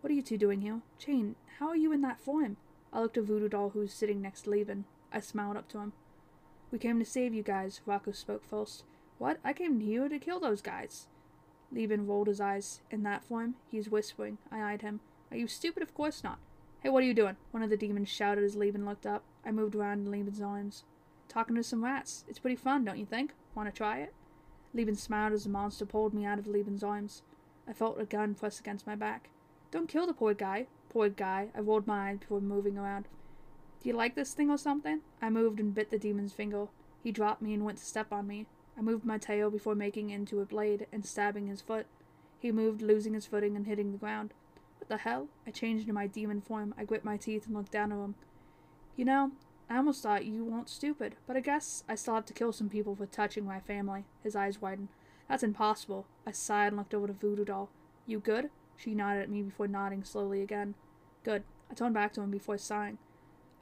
[0.00, 0.80] What are you two doing here?
[0.98, 2.56] Chain, how are you in that form?
[2.92, 4.84] I looked at Voodoo Doll, who was sitting next to Levin.
[5.12, 5.92] I smiled up to him.
[6.70, 8.84] We came to save you guys, Rocco spoke first.
[9.18, 9.38] What?
[9.44, 11.06] I came here to kill those guys.
[11.70, 12.80] Levin rolled his eyes.
[12.90, 14.38] In that form, he's whispering.
[14.50, 15.00] I eyed him.
[15.32, 15.82] Are you stupid?
[15.82, 16.38] Of course not.
[16.80, 17.36] Hey, what are you doing?
[17.52, 19.24] One of the demons shouted as Levin looked up.
[19.46, 20.84] I moved around in Levin's arms.
[21.26, 22.26] Talking to some rats.
[22.28, 23.32] It's pretty fun, don't you think?
[23.54, 24.12] Want to try it?
[24.74, 27.22] Levin smiled as the monster pulled me out of Levin's arms.
[27.66, 29.30] I felt a gun press against my back.
[29.70, 30.66] Don't kill the poor guy.
[30.90, 31.48] Poor guy.
[31.56, 33.08] I rolled my eyes before moving around.
[33.82, 35.00] Do you like this thing or something?
[35.22, 36.66] I moved and bit the demon's finger.
[37.02, 38.48] He dropped me and went to step on me.
[38.76, 41.86] I moved my tail before making into a blade and stabbing his foot.
[42.38, 44.34] He moved, losing his footing and hitting the ground.
[44.92, 45.28] The hell?
[45.46, 46.74] I changed into my demon form.
[46.76, 48.14] I grit my teeth and looked down at him.
[48.94, 49.30] You know,
[49.70, 52.68] I almost thought you weren't stupid, but I guess I still have to kill some
[52.68, 54.04] people for touching my family.
[54.22, 54.88] His eyes widened.
[55.30, 56.04] That's impossible.
[56.26, 57.70] I sighed and looked over to Voodoo Doll.
[58.06, 58.50] You good?
[58.76, 60.74] She nodded at me before nodding slowly again.
[61.24, 61.44] Good.
[61.70, 62.98] I turned back to him before sighing.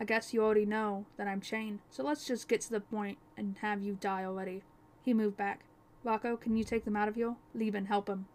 [0.00, 3.18] I guess you already know that I'm chained, so let's just get to the point
[3.36, 4.64] and have you die already.
[5.04, 5.60] He moved back.
[6.02, 7.36] Rocco, can you take them out of here?
[7.54, 8.26] Leave and help him.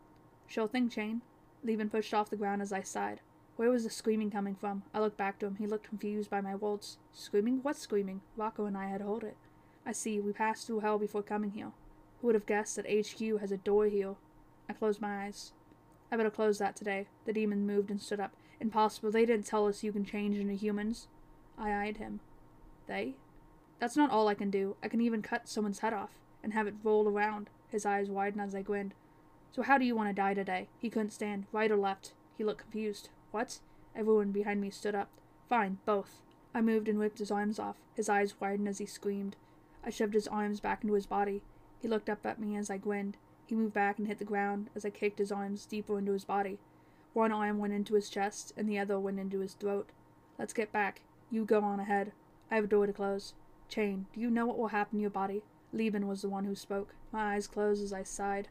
[0.47, 1.23] Sure thing, Chain.
[1.65, 3.21] Levin pushed off the ground as I sighed.
[3.55, 4.83] Where was the screaming coming from?
[4.93, 5.55] I looked back to him.
[5.55, 6.97] He looked confused by my words.
[7.11, 7.59] Screaming?
[7.63, 8.21] What screaming?
[8.37, 9.37] Rocco and I had heard it.
[9.85, 10.19] I see.
[10.19, 11.71] We passed through hell before coming here.
[12.21, 14.15] Who would have guessed that HQ has a door here?
[14.69, 15.53] I closed my eyes.
[16.11, 17.07] I better close that today.
[17.25, 18.33] The demon moved and stood up.
[18.59, 19.11] Impossible.
[19.11, 21.07] They didn't tell us you can change into humans.
[21.57, 22.19] I eyed him.
[22.87, 23.15] They?
[23.79, 24.75] That's not all I can do.
[24.83, 26.11] I can even cut someone's head off
[26.43, 27.49] and have it roll around.
[27.69, 28.93] His eyes widened as I grinned.
[29.55, 30.67] So how do you want to die today?
[30.81, 31.45] He couldn't stand.
[31.53, 32.11] Right or left?
[32.37, 33.07] He looked confused.
[33.31, 33.59] What?
[33.95, 35.07] Everyone behind me stood up.
[35.47, 36.19] Fine, both.
[36.53, 37.77] I moved and whipped his arms off.
[37.95, 39.37] His eyes widened as he screamed.
[39.81, 41.41] I shoved his arms back into his body.
[41.81, 43.15] He looked up at me as I grinned.
[43.45, 46.25] He moved back and hit the ground as I kicked his arms deeper into his
[46.25, 46.59] body.
[47.13, 49.87] One arm went into his chest, and the other went into his throat.
[50.37, 50.99] Let's get back.
[51.31, 52.11] You go on ahead.
[52.51, 53.35] I have a door to close.
[53.69, 55.43] Chain, do you know what will happen to your body?
[55.71, 56.93] Levin was the one who spoke.
[57.13, 58.49] My eyes closed as I sighed.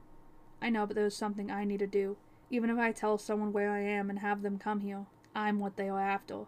[0.65, 2.17] I know, but there is something I need to do.
[2.51, 5.05] Even if I tell someone where I am and have them come here,
[5.35, 6.47] I'm what they are after.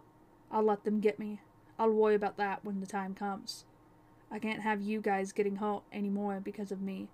[0.51, 1.39] I'll let them get me.
[1.77, 3.65] I'll worry about that when the time comes.
[4.31, 7.09] I can't have you guys getting hurt anymore because of me.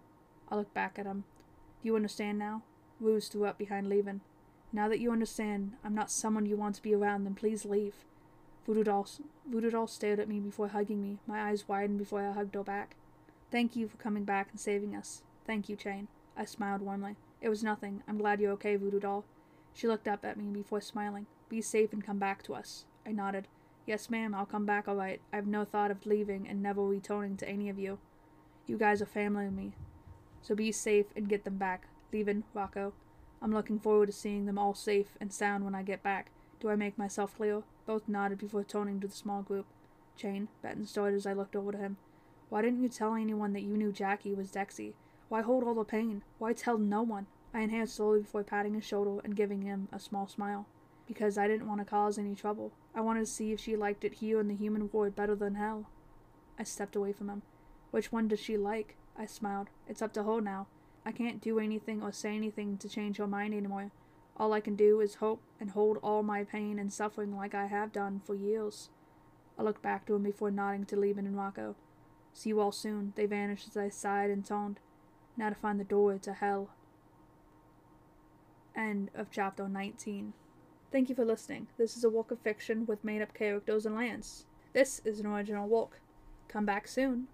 [0.50, 1.26] I look back at him.
[1.82, 2.64] Do you understand now?
[3.02, 4.22] Ruse threw up behind Levin.
[4.72, 7.96] Now that you understand I'm not someone you want to be around, then please leave.
[8.66, 9.08] Voodoo doll,
[9.46, 11.20] Voodoo doll stared at me before hugging me.
[11.28, 12.96] My eyes widened before I hugged her back.
[13.52, 15.22] Thank you for coming back and saving us.
[15.46, 16.08] Thank you, Chain.
[16.38, 17.16] I smiled warmly.
[17.42, 18.04] It was nothing.
[18.08, 19.26] I'm glad you're okay, Voodoo doll.
[19.74, 21.28] She looked up at me before smiling.
[21.50, 22.86] Be safe and come back to us.
[23.06, 23.48] I nodded.
[23.86, 25.22] Yes, ma'am, I'll come back all right.
[25.32, 28.00] I've no thought of leaving and never returning to any of you.
[28.66, 29.74] You guys are family to me.
[30.42, 31.88] So be safe and get them back.
[32.14, 32.94] Levin, Rocco.
[33.42, 36.32] I'm looking forward to seeing them all safe and sound when I get back.
[36.62, 37.64] Do I make myself clear?
[37.86, 39.66] Both nodded before turning to the small group.
[40.16, 41.98] Chain, Benton started as I looked over to him.
[42.48, 44.94] Why didn't you tell anyone that you knew Jackie was Dexy?
[45.34, 46.22] Why hold all the pain?
[46.38, 47.26] Why tell no one?
[47.56, 50.68] I inhaled slowly before patting his shoulder and giving him a small smile.
[51.08, 52.72] Because I didn't want to cause any trouble.
[52.94, 55.56] I wanted to see if she liked it here in the human world better than
[55.56, 55.90] hell.
[56.60, 57.42] I stepped away from him.
[57.90, 58.96] Which one does she like?
[59.18, 59.70] I smiled.
[59.88, 60.68] It's up to her now.
[61.04, 63.90] I can't do anything or say anything to change her mind anymore.
[64.38, 67.66] All I can do is hope and hold all my pain and suffering like I
[67.66, 68.92] have done for years.
[69.58, 71.76] I looked back to him before nodding to Levin and Rocco.
[72.34, 73.14] See you all soon.
[73.16, 74.80] They vanished as I sighed and toned.
[75.36, 76.70] Now to find the door to hell.
[78.76, 80.34] End of chapter 19.
[80.92, 81.68] Thank you for listening.
[81.78, 84.46] This is a work of fiction with made up characters and lands.
[84.74, 86.00] This is an original work.
[86.48, 87.28] Come back soon.